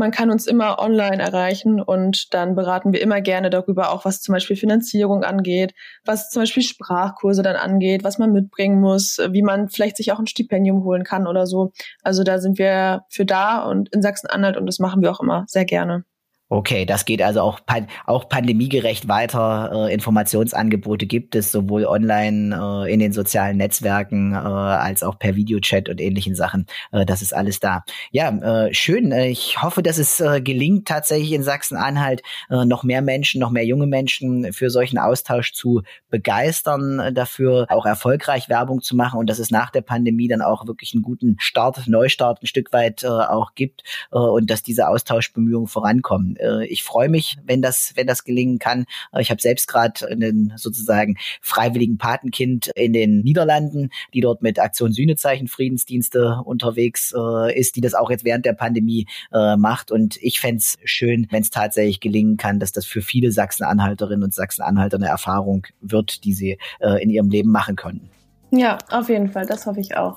man 0.00 0.10
kann 0.10 0.30
uns 0.30 0.46
immer 0.46 0.78
online 0.80 1.22
erreichen 1.22 1.80
und 1.80 2.32
dann 2.34 2.56
beraten 2.56 2.92
wir 2.92 3.02
immer 3.02 3.20
gerne 3.20 3.50
darüber, 3.50 3.92
auch 3.92 4.04
was 4.04 4.22
zum 4.22 4.32
Beispiel 4.32 4.56
Finanzierung 4.56 5.22
angeht, 5.24 5.74
was 6.04 6.30
zum 6.30 6.42
Beispiel 6.42 6.62
Sprachkurse 6.62 7.42
dann 7.42 7.56
angeht, 7.56 8.02
was 8.02 8.18
man 8.18 8.32
mitbringen 8.32 8.80
muss, 8.80 9.18
wie 9.30 9.42
man 9.42 9.68
vielleicht 9.68 9.98
sich 9.98 10.10
auch 10.10 10.18
ein 10.18 10.26
Stipendium 10.26 10.84
holen 10.84 11.04
kann 11.04 11.26
oder 11.26 11.46
so. 11.46 11.72
Also 12.02 12.24
da 12.24 12.38
sind 12.38 12.58
wir 12.58 13.02
für 13.10 13.26
da 13.26 13.62
und 13.62 13.90
in 13.94 14.00
Sachsen-Anhalt 14.02 14.56
und 14.56 14.66
das 14.66 14.78
machen 14.78 15.02
wir 15.02 15.12
auch 15.12 15.20
immer 15.20 15.44
sehr 15.46 15.66
gerne. 15.66 16.04
Okay, 16.52 16.84
das 16.84 17.04
geht 17.04 17.22
also 17.22 17.42
auch, 17.42 17.60
auch 18.06 18.28
pandemiegerecht 18.28 19.06
weiter. 19.06 19.86
Äh, 19.88 19.94
Informationsangebote 19.94 21.06
gibt 21.06 21.36
es 21.36 21.52
sowohl 21.52 21.84
online 21.84 22.86
äh, 22.86 22.92
in 22.92 22.98
den 22.98 23.12
sozialen 23.12 23.56
Netzwerken 23.56 24.32
äh, 24.32 24.36
als 24.36 25.04
auch 25.04 25.16
per 25.16 25.36
Videochat 25.36 25.88
und 25.88 26.00
ähnlichen 26.00 26.34
Sachen. 26.34 26.66
Äh, 26.90 27.06
das 27.06 27.22
ist 27.22 27.32
alles 27.32 27.60
da. 27.60 27.84
Ja, 28.10 28.30
äh, 28.30 28.74
schön. 28.74 29.12
Äh, 29.12 29.28
ich 29.28 29.62
hoffe, 29.62 29.80
dass 29.80 29.98
es 29.98 30.20
gelingt, 30.42 30.88
tatsächlich 30.88 31.32
in 31.32 31.44
Sachsen-Anhalt 31.44 32.22
noch 32.48 32.82
mehr 32.82 33.00
Menschen, 33.00 33.40
noch 33.40 33.50
mehr 33.50 33.64
junge 33.64 33.86
Menschen 33.86 34.52
für 34.52 34.70
solchen 34.70 34.98
Austausch 34.98 35.52
zu 35.52 35.82
begeistern, 36.10 37.14
dafür 37.14 37.66
auch 37.68 37.86
erfolgreich 37.86 38.48
Werbung 38.48 38.82
zu 38.82 38.96
machen 38.96 39.20
und 39.20 39.30
dass 39.30 39.38
es 39.38 39.52
nach 39.52 39.70
der 39.70 39.82
Pandemie 39.82 40.26
dann 40.26 40.42
auch 40.42 40.66
wirklich 40.66 40.94
einen 40.94 41.02
guten 41.02 41.36
Start, 41.38 41.86
Neustart 41.86 42.42
ein 42.42 42.46
Stück 42.46 42.72
weit 42.72 43.04
auch 43.04 43.54
gibt 43.54 43.84
und 44.10 44.50
dass 44.50 44.62
diese 44.62 44.88
Austauschbemühungen 44.88 45.68
vorankommen 45.68 46.36
äh, 46.40 46.66
ich 46.66 46.82
freue 46.82 47.08
mich, 47.08 47.36
wenn 47.44 47.62
das, 47.62 47.92
wenn 47.96 48.06
das 48.06 48.24
gelingen 48.24 48.58
kann. 48.58 48.84
Äh, 49.12 49.22
ich 49.22 49.30
habe 49.30 49.40
selbst 49.40 49.68
gerade 49.68 50.08
einen 50.08 50.52
sozusagen 50.56 51.16
freiwilligen 51.40 51.98
Patenkind 51.98 52.68
in 52.74 52.92
den 52.92 53.20
Niederlanden, 53.20 53.90
die 54.14 54.20
dort 54.20 54.42
mit 54.42 54.58
Aktion 54.58 54.92
Sühnezeichen 54.92 55.48
Friedensdienste 55.48 56.40
unterwegs 56.44 57.12
äh, 57.16 57.58
ist, 57.58 57.76
die 57.76 57.80
das 57.80 57.94
auch 57.94 58.10
jetzt 58.10 58.24
während 58.24 58.44
der 58.46 58.52
Pandemie 58.54 59.06
äh, 59.32 59.56
macht. 59.56 59.90
Und 59.90 60.16
ich 60.22 60.40
fände 60.40 60.58
es 60.58 60.78
schön, 60.84 61.26
wenn 61.30 61.42
es 61.42 61.50
tatsächlich 61.50 62.00
gelingen 62.00 62.36
kann, 62.36 62.60
dass 62.60 62.72
das 62.72 62.86
für 62.86 63.02
viele 63.02 63.32
Sachsen-Anhalterinnen 63.32 64.24
und 64.24 64.34
Sachsen-Anhalter 64.34 64.96
eine 64.96 65.08
Erfahrung 65.08 65.66
wird, 65.80 66.24
die 66.24 66.32
sie 66.32 66.58
äh, 66.80 67.02
in 67.02 67.10
ihrem 67.10 67.30
Leben 67.30 67.50
machen 67.50 67.76
können. 67.76 68.10
Ja, 68.52 68.78
auf 68.90 69.08
jeden 69.08 69.30
Fall, 69.30 69.46
das 69.46 69.64
hoffe 69.66 69.80
ich 69.80 69.96
auch. 69.96 70.16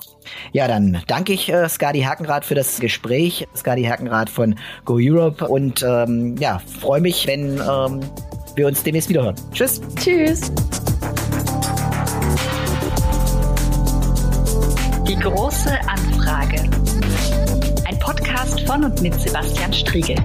Ja, 0.52 0.66
dann 0.66 1.00
danke 1.06 1.32
ich 1.32 1.52
äh, 1.52 1.68
Skadi 1.68 2.02
Hakenrath 2.02 2.44
für 2.44 2.56
das 2.56 2.80
Gespräch, 2.80 3.46
Skadi 3.56 3.84
Hakenrath 3.84 4.28
von 4.28 4.56
Go 4.84 4.98
Europe 5.00 5.46
und 5.46 5.84
ähm, 5.86 6.36
ja, 6.38 6.60
freue 6.80 7.00
mich, 7.00 7.26
wenn 7.28 7.60
ähm, 7.60 8.00
wir 8.56 8.66
uns 8.66 8.82
demnächst 8.82 9.08
wiederhören. 9.08 9.36
Tschüss. 9.52 9.80
Tschüss. 9.96 10.52
Die 15.06 15.16
große 15.16 15.78
Anfrage. 15.86 16.62
Ein 17.86 17.98
Podcast 18.00 18.60
von 18.62 18.84
und 18.84 19.00
mit 19.00 19.14
Sebastian 19.20 19.72
Striegel. 19.72 20.16